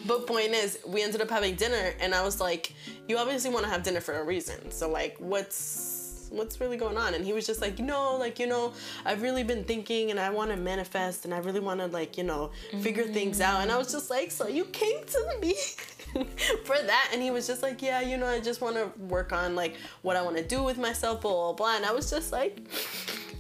[0.07, 2.73] but point is, we ended up having dinner and I was like,
[3.07, 4.71] you obviously want to have dinner for a reason.
[4.71, 5.98] So like, what's
[6.31, 7.15] what's really going on?
[7.15, 8.73] And he was just like "No, like you know
[9.05, 12.19] i've really been thinking and i want to manifest and i really want to like
[12.19, 12.51] you know
[12.81, 13.63] figure things out.
[13.63, 15.55] And i was just like so you came to me
[16.65, 17.11] for that?
[17.13, 19.77] And he was just like yeah you know i just want to work on like
[20.03, 21.77] what i want to do with myself blah blah blah.
[21.77, 22.61] And i was just like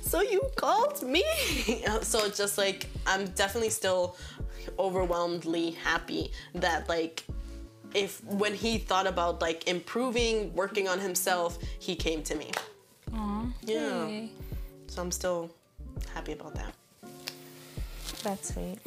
[0.00, 1.22] so you called me?
[2.02, 4.16] So it's just like i'm definitely still
[4.78, 7.24] overwhelmedly happy that like
[7.94, 12.50] if when he thought about like improving working on himself he came to me
[13.14, 14.26] Aw, Yeah.
[14.88, 15.50] so i'm still
[16.14, 16.72] happy about that
[18.22, 18.78] That's sweet.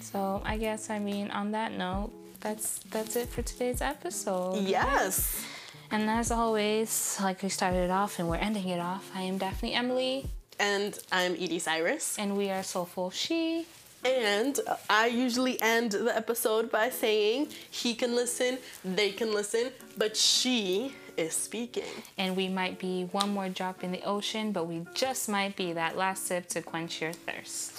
[0.00, 4.60] So I guess I mean on that note, that's that's it for today's episode.
[4.62, 5.42] yes
[5.90, 9.38] And as always, like we started it off and we're ending it off, I am
[9.38, 10.26] Daphne Emily,
[10.58, 13.66] and i'm edie cyrus and we are Soulful She.
[14.04, 14.58] and
[14.90, 20.92] i usually end the episode by saying he can listen they can listen but she
[21.16, 21.84] is speaking
[22.18, 25.72] And we might be one more drop in the ocean, but we just might be
[25.72, 27.72] that last sip to quench your thirst.